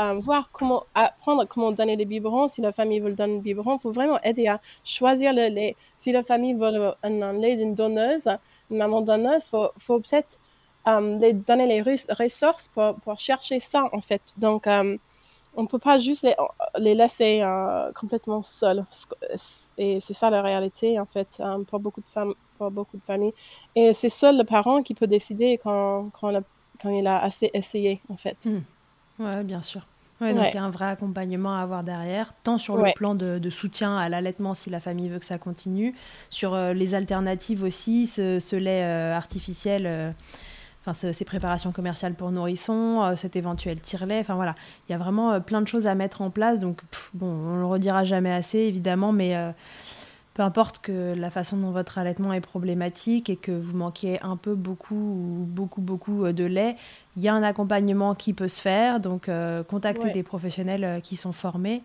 [0.00, 2.48] euh, voir comment apprendre comment donner les biberons.
[2.48, 5.76] Si la famille veut donner le biberon, il faut vraiment aider à choisir le lait.
[5.98, 8.28] Si la famille veut un, lait d'une donneuse,
[8.70, 10.38] une maman donneuse, il faut, peut-être
[10.88, 14.22] euh, les donner les ressources pour, pour, chercher ça, en fait.
[14.38, 14.66] Donc,
[15.56, 16.34] on ne peut pas juste les,
[16.78, 18.84] les laisser euh, complètement seuls.
[19.78, 23.02] Et c'est ça la réalité, en fait, euh, pour, beaucoup de femmes, pour beaucoup de
[23.02, 23.32] familles.
[23.74, 26.38] Et c'est seul le parent qui peut décider quand, quand,
[26.80, 28.36] quand il a assez essayé, en fait.
[28.44, 28.60] Hmm.
[29.18, 29.82] Oui, bien sûr.
[30.20, 33.14] Ouais, donc il y a un vrai accompagnement à avoir derrière, tant sur le plan
[33.14, 35.94] de, soutien à l'allaitement si la famille veut que ça continue,
[36.30, 40.14] sur euh, les alternatives aussi, ce, lait artificiel
[40.86, 44.54] enfin ces préparations commerciales pour nourrissons, euh, cet éventuel tire-lait, enfin voilà,
[44.88, 46.58] il y a vraiment euh, plein de choses à mettre en place.
[46.58, 46.80] Donc
[47.14, 49.50] bon, on le redira jamais assez évidemment, mais euh,
[50.36, 54.36] peu importe que la façon dont votre allaitement est problématique et que vous manquiez un
[54.36, 56.76] peu beaucoup ou beaucoup beaucoup de lait,
[57.16, 59.00] il y a un accompagnement qui peut se faire.
[59.00, 61.80] Donc euh, contactez des professionnels euh, qui sont formés.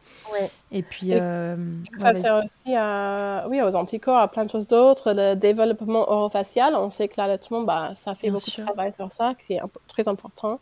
[0.74, 1.56] Et puis euh,
[1.98, 5.14] ça sert aussi à, oui, aux anticorps, à plein de choses d'autres.
[5.14, 9.34] Le développement orofacial, on sait que l'allaitement, bah, ça fait beaucoup de travail sur ça,
[9.48, 10.60] qui est très important.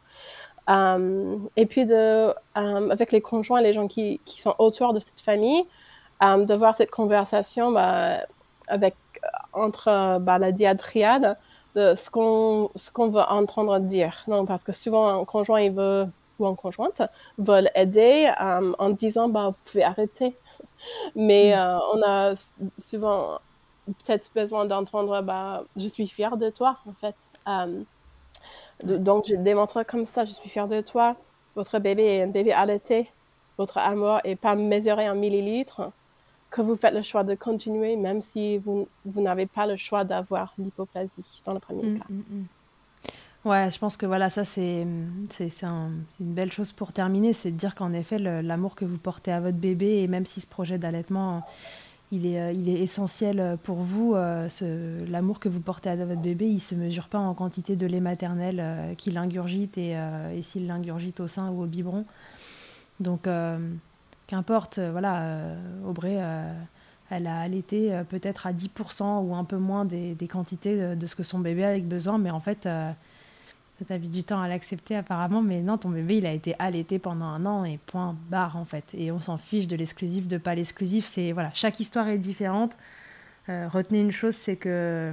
[0.67, 5.65] et puis de, avec les conjoints, les gens qui, qui sont autour de cette famille,
[6.21, 8.19] de voir cette conversation bah,
[8.67, 8.95] avec,
[9.53, 11.37] entre bah, la diadriade
[11.75, 14.23] de ce qu'on ce qu'on veut entendre dire.
[14.27, 16.07] Non, parce que souvent un conjoint il veut
[16.39, 17.01] ou une conjointe
[17.37, 20.35] veulent aider euh, en disant bah vous pouvez arrêter.
[21.15, 21.59] Mais mm.
[21.59, 22.33] euh, on a
[22.77, 23.39] souvent
[23.85, 27.15] peut-être besoin d'entendre bah je suis fière de toi en fait.
[27.47, 27.83] Euh,
[28.83, 31.15] donc je démontre comme ça je suis fière de toi.
[31.55, 33.11] Votre bébé est un bébé allaité.
[33.57, 35.91] Votre amour est pas mesuré en millilitres
[36.49, 40.03] que vous faites le choix de continuer, même si vous, vous n'avez pas le choix
[40.03, 42.05] d'avoir l'hypoplasie dans le premier mm, cas.
[42.09, 42.45] Mm, mm.
[43.45, 44.85] Ouais, je pense que voilà, ça c'est
[45.29, 48.97] c'est un, une belle chose pour terminer, c'est de dire qu'en effet l'amour que vous
[48.97, 51.45] portez à votre bébé et même si ce projet d'allaitement
[52.11, 54.49] il est, euh, il est essentiel pour vous, euh,
[55.07, 57.99] l'amour que vous portez à votre bébé, il se mesure pas en quantité de lait
[57.99, 59.95] maternel euh, qu'il ingurgite et,
[60.35, 62.05] et s'il l'ingurgite au sein ou au biberon.
[62.99, 63.27] Donc
[64.29, 65.55] qu'importe, euh, voilà, euh,
[65.87, 66.53] Aubrey euh,
[67.09, 71.23] elle a allaité peut-être à 10% ou un peu moins des, quantités de, ce que
[71.23, 75.63] son bébé avait besoin, mais en fait, ça mis du temps à l'accepter apparemment, mais
[75.63, 78.83] non, ton bébé, il a été allaité pendant un an et point barre en fait.
[78.93, 81.07] Et on s'en fiche de l'exclusif, de pas l'exclusif.
[81.07, 82.77] C'est voilà, chaque histoire est différente.
[83.47, 85.11] retenez une chose, c'est que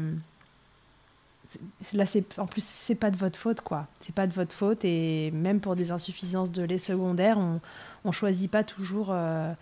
[1.94, 3.86] là c'est en plus c'est pas de votre faute quoi.
[4.00, 7.60] C'est pas de votre faute et même pour des insuffisances de lait secondaire on
[8.04, 9.52] on choisit pas toujours euh,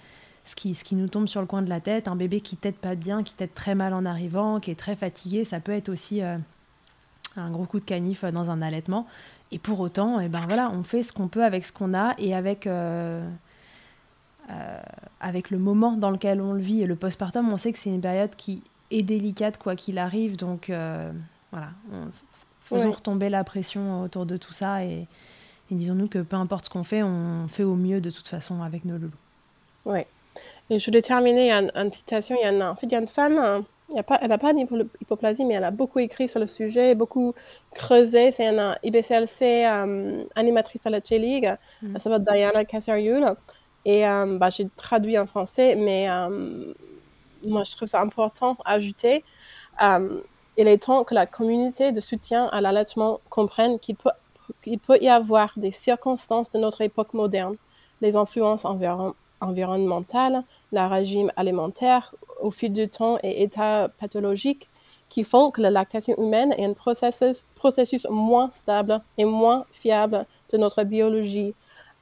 [0.45, 2.09] ce qui ce qui nous tombe sur le coin de la tête.
[2.09, 4.97] Un bébé qui tète pas bien qui tète très mal en arrivant qui est très
[4.97, 6.37] fatigué ça peut être aussi euh,
[7.37, 9.07] un gros coup de canif dans un allaitement.
[9.51, 11.95] Et pour autant et eh ben voilà on fait ce qu'on peut avec ce qu'on
[11.95, 13.27] a et avec euh,
[15.21, 16.83] avec le moment dans lequel on le vit.
[16.83, 20.37] Et le postpartum on sait que c'est une période qui est délicate quoi qu'il arrive.
[20.37, 20.71] Donc
[21.55, 21.71] voilà,
[22.65, 25.07] faisons retomber la pression autour de tout ça et,
[25.71, 28.85] disons-nous que peu importe ce qu'on fait, on fait au mieux de toute façon avec
[28.85, 29.11] nos loulous.
[29.85, 30.01] Oui.
[30.71, 32.37] Et je voulais terminer une, une citation.
[32.41, 34.19] Il y, a en fait, il y a une femme, hein, il y a pas,
[34.23, 37.35] elle n'a pas d'hypoplasie, mais elle a beaucoup écrit sur le sujet, beaucoup
[37.75, 38.33] creusé.
[38.33, 41.55] C'est une IBCLC euh, animatrice à la J-League.
[41.83, 41.95] Mm.
[41.95, 43.35] Elle s'appelle Diana Cassariul.
[43.85, 46.73] Et euh, bah, j'ai traduit en français, mais euh,
[47.45, 49.23] moi, je trouve ça important à ajouter
[50.57, 54.11] il est temps que la communauté de soutien à l'allaitement comprenne qu'il peut,
[54.87, 57.57] peut y avoir des circonstances de notre époque moderne,
[58.01, 58.65] les influences
[59.41, 64.69] environnementales, le régime alimentaire au fil du temps et états pathologiques
[65.09, 70.27] qui font que la lactation humaine est un processus, processus moins stable et moins fiable
[70.51, 71.55] de notre biologie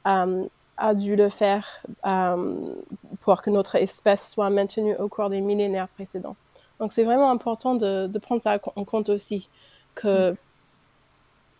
[0.07, 0.45] euh,
[0.77, 1.67] a dû le faire
[2.07, 2.75] euh,
[3.21, 6.37] pour que notre espèce soit maintenue au cours des millénaires précédents.
[6.83, 9.49] Donc c'est vraiment important de, prendre ça en compte aussi,
[9.95, 10.35] que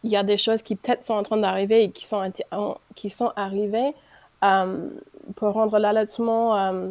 [0.03, 2.33] il y a des choses qui peut-être sont en train d'arriver et qui sont,
[2.97, 3.95] qui sont arrivées
[4.43, 4.89] euh,
[5.37, 6.91] pour rendre l'allaitement euh,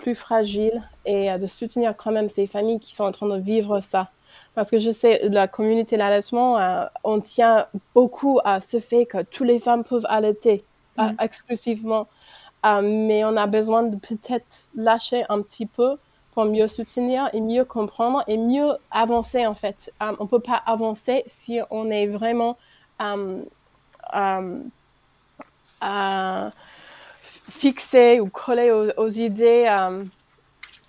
[0.00, 0.82] plus, fragile.
[1.04, 4.10] et de soutenir quand même ces familles qui sont en train de vivre ça.
[4.56, 9.06] Parce que je sais, la communauté de l'allaitement, euh, on tient beaucoup à ce fait
[9.06, 10.64] que toutes les femmes peuvent allaiter
[10.98, 11.10] mm.
[11.20, 12.08] exclusivement.
[12.64, 15.98] mais on a besoin de peut-être lâcher un petit peu
[16.36, 19.90] pour mieux soutenir et mieux comprendre et mieux avancer en fait.
[20.02, 22.58] Euh, on ne peut pas avancer si on est vraiment
[23.00, 23.42] euh,
[24.14, 24.60] euh,
[27.52, 29.66] fixé ou collé aux, idées,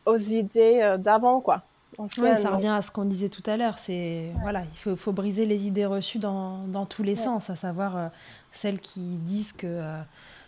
[0.05, 1.61] aux idées d'avant quoi.
[1.95, 3.77] ça revient à ce qu'on disait tout à l'heure.
[3.77, 7.55] C'est voilà, il faut, faut, briser les idées reçues dans, dans tous les sens, à
[7.55, 8.11] savoir
[8.51, 9.81] celles qui disent que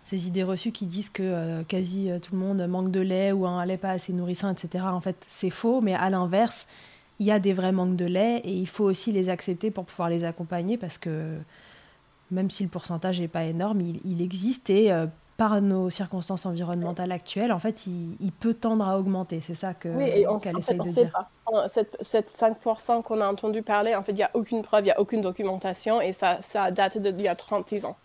[0.09, 3.31] ces idées reçues qui disent que euh, quasi euh, tout le monde manque de lait
[3.31, 4.85] ou un lait pas assez nourrissant, etc.
[4.87, 6.65] En fait, c'est faux, mais à l'inverse,
[7.19, 9.85] il y a des vrais manques de lait et il faut aussi les accepter pour
[9.85, 11.37] pouvoir les accompagner parce que
[12.31, 15.05] même si le pourcentage n'est pas énorme, il, existe et euh,
[15.37, 19.41] par nos circonstances environnementales actuelles, en fait, il, peut tendre à augmenter.
[19.45, 21.11] C'est ça que oui, qu'elle essaye de dire.
[21.71, 24.85] Cette, cette 5% qu'on a entendu parler, en fait, il n'y a aucune preuve, il
[24.85, 27.95] n'y a aucune documentation et ça, ça date d'il y a 30 ans.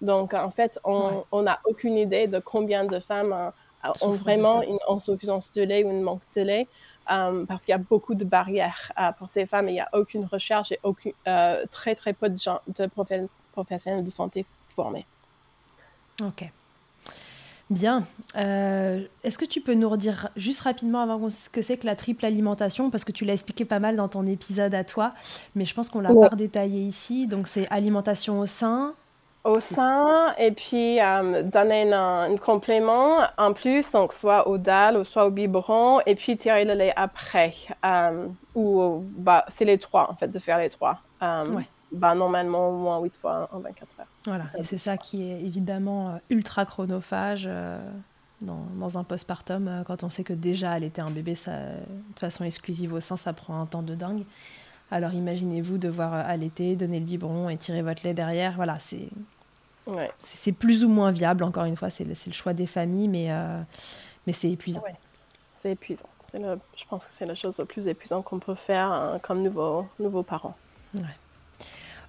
[0.00, 3.52] Donc, en fait, on n'a aucune idée de combien de femmes
[3.84, 6.68] euh, ont vraiment une insuffisance de lait ou un manque de lait.
[7.10, 9.80] Euh, parce qu'il y a beaucoup de barrières euh, pour ces femmes et il n'y
[9.80, 11.12] a aucune recherche et aucune,
[11.70, 12.90] très très peu de, gens, de
[13.52, 15.06] professionnels de santé formés.
[16.22, 16.50] Ok.
[17.70, 18.04] Bien.
[18.34, 22.26] Est-ce que tu peux nous redire juste rapidement avant ce que c'est que la triple
[22.26, 22.90] alimentation?
[22.90, 25.14] Parce que tu l'as expliqué pas mal dans ton épisode à toi,
[25.54, 27.26] mais je pense qu'on l'a pas détaillé ici.
[27.26, 28.94] Donc c'est alimentation au sein,
[29.48, 35.04] au sein et puis euh, donner un, complément en plus, donc soit au dalle ou
[35.04, 37.54] soit au biberon et puis tirer le lait après.
[37.84, 41.00] Euh, ou bah, c'est les trois en fait, de faire les trois.
[41.22, 44.06] Euh, bah, normalement au moins 8 fois en 24 heures.
[44.26, 47.48] Voilà, et c'est ça qui est évidemment ultra chronophage.
[48.40, 52.44] Dans, dans, un postpartum, quand on sait que déjà allaiter un bébé ça, de façon
[52.44, 54.22] exclusive au sein, ça prend un temps de dingue.
[54.92, 58.54] Alors imaginez-vous devoir allaiter, donner le biberon et tirer votre lait derrière.
[58.54, 59.08] Voilà, c'est
[60.18, 63.30] c'est plus ou moins viable, encore une fois, c'est le, le, choix des familles, mais,
[63.30, 63.60] euh,
[64.26, 64.82] mais c'est épuisant.
[65.56, 66.08] C'est épuisant.
[66.34, 69.42] Le, je pense que c'est la chose la plus épuisante qu'on peut faire hein, comme
[69.42, 70.54] nouveaux nouveau parents.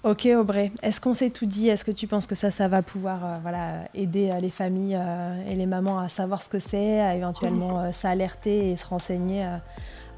[0.04, 1.70] Ok Aubrey, est-ce qu'on s'est tout dit?
[1.70, 5.00] Est-ce que tu penses que ça, ça va pouvoir euh, voilà, aider euh, les familles
[5.48, 9.48] et les mamans à savoir ce que c'est, à éventuellement s'alerter et se renseigner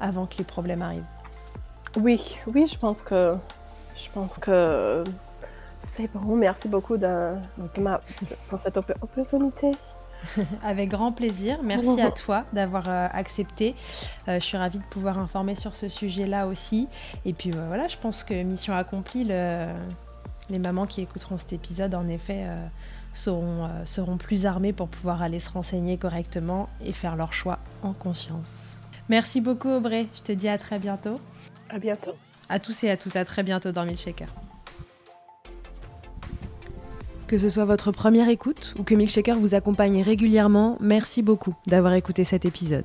[0.00, 1.04] avant que les problèmes arrivent?
[1.96, 3.36] Oui, oui, je pense que
[3.96, 5.04] je pense que
[5.96, 7.34] c'est bon, merci beaucoup de,
[7.78, 8.00] ma,
[8.48, 9.72] pour cette opportunité.
[10.64, 11.58] Avec grand plaisir.
[11.62, 13.74] Merci à toi d'avoir euh, accepté.
[14.28, 16.88] Euh, je suis ravie de pouvoir informer sur ce sujet-là aussi.
[17.24, 19.24] Et puis euh, voilà, je pense que mission accomplie.
[19.24, 19.66] Le...
[20.50, 22.46] Les mamans qui écouteront cet épisode, en effet,
[23.14, 27.92] seront, seront plus armés pour pouvoir aller se renseigner correctement et faire leur choix en
[27.92, 28.76] conscience.
[29.08, 31.20] Merci beaucoup Aubrey, je te dis à très bientôt.
[31.70, 32.16] À bientôt.
[32.48, 34.28] À tous et à toutes, à très bientôt dans Milkshaker.
[37.32, 41.94] Que ce soit votre première écoute ou que Milkshaker vous accompagne régulièrement, merci beaucoup d'avoir
[41.94, 42.84] écouté cet épisode.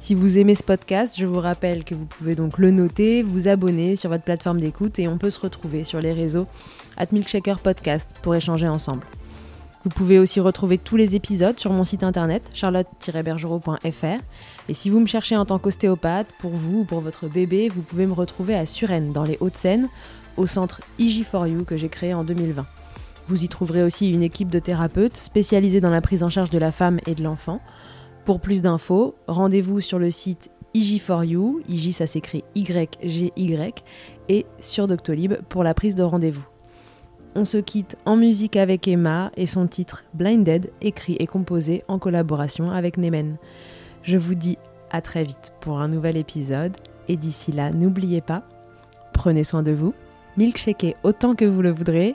[0.00, 3.46] Si vous aimez ce podcast, je vous rappelle que vous pouvez donc le noter, vous
[3.46, 6.48] abonner sur votre plateforme d'écoute et on peut se retrouver sur les réseaux
[6.96, 9.06] at Milkshaker Podcast pour échanger ensemble.
[9.84, 14.20] Vous pouvez aussi retrouver tous les épisodes sur mon site internet charlotte-bergerot.fr
[14.68, 17.82] et si vous me cherchez en tant qu'ostéopathe, pour vous ou pour votre bébé, vous
[17.82, 19.88] pouvez me retrouver à Suresnes dans les Hauts-de-Seine
[20.36, 22.66] au centre IG4U que j'ai créé en 2020.
[23.26, 26.58] Vous y trouverez aussi une équipe de thérapeutes spécialisés dans la prise en charge de
[26.58, 27.60] la femme et de l'enfant.
[28.24, 33.84] Pour plus d'infos, rendez-vous sur le site IG4U, IG ça s'écrit Y-G-Y,
[34.28, 36.46] et sur Doctolib pour la prise de rendez-vous.
[37.34, 41.98] On se quitte en musique avec Emma et son titre Blinded, écrit et composé en
[41.98, 43.38] collaboration avec Nemen.
[44.02, 44.56] Je vous dis
[44.90, 46.76] à très vite pour un nouvel épisode
[47.08, 48.44] et d'ici là, n'oubliez pas,
[49.12, 49.94] prenez soin de vous,
[50.36, 52.14] milkshakez autant que vous le voudrez